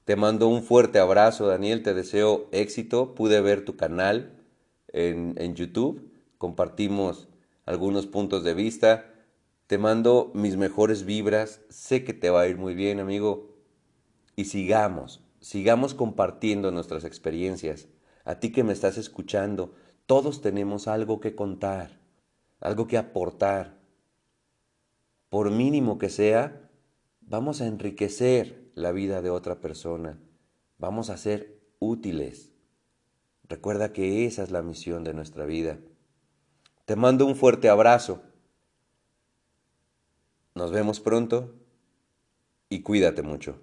Te 0.03 0.17
mando 0.17 0.49
un 0.49 0.61
fuerte 0.61 0.99
abrazo, 0.99 1.47
Daniel. 1.47 1.83
Te 1.83 1.93
deseo 1.93 2.49
éxito. 2.51 3.15
Pude 3.15 3.39
ver 3.39 3.63
tu 3.63 3.77
canal 3.77 4.33
en, 4.89 5.35
en, 5.37 5.55
YouTube. 5.55 6.11
Compartimos 6.37 7.29
algunos 7.65 8.07
puntos 8.07 8.43
de 8.43 8.53
vista. 8.53 9.05
Te 9.67 9.77
mando 9.77 10.31
mis 10.33 10.57
mejores 10.57 11.05
vibras. 11.05 11.61
Sé 11.69 12.03
que 12.03 12.13
te 12.13 12.29
va 12.29 12.41
a 12.41 12.47
ir 12.47 12.57
muy 12.57 12.75
bien, 12.75 12.99
amigo. 12.99 13.55
Y 14.35 14.45
sigamos, 14.45 15.21
sigamos 15.39 15.93
compartiendo 15.93 16.71
nuestras 16.71 17.05
experiencias. 17.05 17.87
A 18.23 18.39
ti 18.39 18.51
que 18.51 18.63
me 18.63 18.73
estás 18.73 18.97
escuchando, 18.97 19.73
todos 20.05 20.41
tenemos 20.41 20.87
algo 20.87 21.19
que 21.19 21.35
contar, 21.35 21.99
algo 22.59 22.87
que 22.87 22.97
aportar. 22.97 23.77
Por 25.29 25.51
mínimo 25.51 25.97
que 25.97 26.09
sea, 26.09 26.69
vamos 27.21 27.61
a 27.61 27.67
enriquecer 27.67 28.71
la 28.75 28.91
vida 28.91 29.21
de 29.21 29.29
otra 29.29 29.59
persona. 29.59 30.19
Vamos 30.77 31.09
a 31.09 31.17
ser 31.17 31.59
útiles. 31.79 32.51
Recuerda 33.49 33.93
que 33.93 34.25
esa 34.25 34.43
es 34.43 34.51
la 34.51 34.61
misión 34.61 35.03
de 35.03 35.13
nuestra 35.13 35.45
vida. 35.45 35.79
Te 36.85 36.95
mando 36.95 37.25
un 37.25 37.35
fuerte 37.35 37.69
abrazo. 37.69 38.21
Nos 40.55 40.71
vemos 40.71 40.99
pronto 40.99 41.55
y 42.69 42.81
cuídate 42.81 43.21
mucho. 43.21 43.59